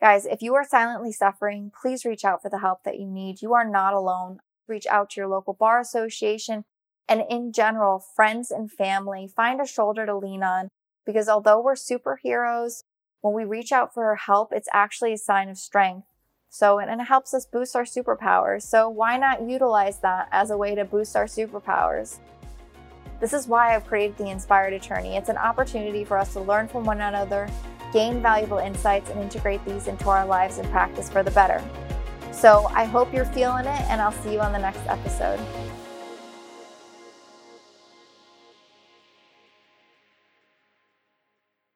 Guys, 0.00 0.26
if 0.26 0.42
you 0.42 0.54
are 0.56 0.64
silently 0.64 1.12
suffering, 1.12 1.70
please 1.80 2.04
reach 2.04 2.24
out 2.24 2.42
for 2.42 2.48
the 2.48 2.58
help 2.58 2.82
that 2.82 2.98
you 2.98 3.06
need. 3.06 3.40
You 3.40 3.54
are 3.54 3.68
not 3.68 3.94
alone. 3.94 4.40
Reach 4.66 4.86
out 4.88 5.10
to 5.10 5.20
your 5.20 5.28
local 5.28 5.54
bar 5.54 5.78
association 5.78 6.64
and 7.08 7.22
in 7.28 7.52
general, 7.52 7.98
friends 7.98 8.50
and 8.50 8.70
family, 8.70 9.28
find 9.28 9.60
a 9.60 9.66
shoulder 9.66 10.06
to 10.06 10.16
lean 10.16 10.42
on 10.42 10.68
because 11.04 11.28
although 11.28 11.60
we're 11.60 11.74
superheroes, 11.74 12.82
when 13.20 13.34
we 13.34 13.44
reach 13.44 13.72
out 13.72 13.92
for 13.92 14.14
help, 14.16 14.52
it's 14.52 14.68
actually 14.72 15.12
a 15.12 15.18
sign 15.18 15.48
of 15.48 15.58
strength. 15.58 16.06
So, 16.48 16.78
and 16.78 17.00
it 17.00 17.04
helps 17.04 17.34
us 17.34 17.46
boost 17.46 17.74
our 17.74 17.84
superpowers. 17.84 18.62
So, 18.62 18.88
why 18.88 19.16
not 19.16 19.48
utilize 19.48 19.98
that 20.00 20.28
as 20.30 20.50
a 20.50 20.56
way 20.56 20.74
to 20.74 20.84
boost 20.84 21.16
our 21.16 21.24
superpowers? 21.24 22.18
This 23.20 23.32
is 23.32 23.48
why 23.48 23.74
I've 23.74 23.86
created 23.86 24.16
the 24.18 24.30
Inspired 24.30 24.72
Attorney. 24.72 25.16
It's 25.16 25.28
an 25.28 25.36
opportunity 25.36 26.04
for 26.04 26.18
us 26.18 26.32
to 26.34 26.40
learn 26.40 26.68
from 26.68 26.84
one 26.84 27.00
another, 27.00 27.48
gain 27.92 28.22
valuable 28.22 28.58
insights, 28.58 29.10
and 29.10 29.20
integrate 29.20 29.64
these 29.64 29.88
into 29.88 30.08
our 30.08 30.26
lives 30.26 30.58
and 30.58 30.70
practice 30.70 31.10
for 31.10 31.22
the 31.22 31.30
better. 31.32 31.62
So, 32.30 32.66
I 32.70 32.84
hope 32.84 33.12
you're 33.12 33.24
feeling 33.24 33.66
it, 33.66 33.80
and 33.90 34.00
I'll 34.00 34.12
see 34.12 34.34
you 34.34 34.40
on 34.40 34.52
the 34.52 34.58
next 34.58 34.86
episode. 34.86 35.40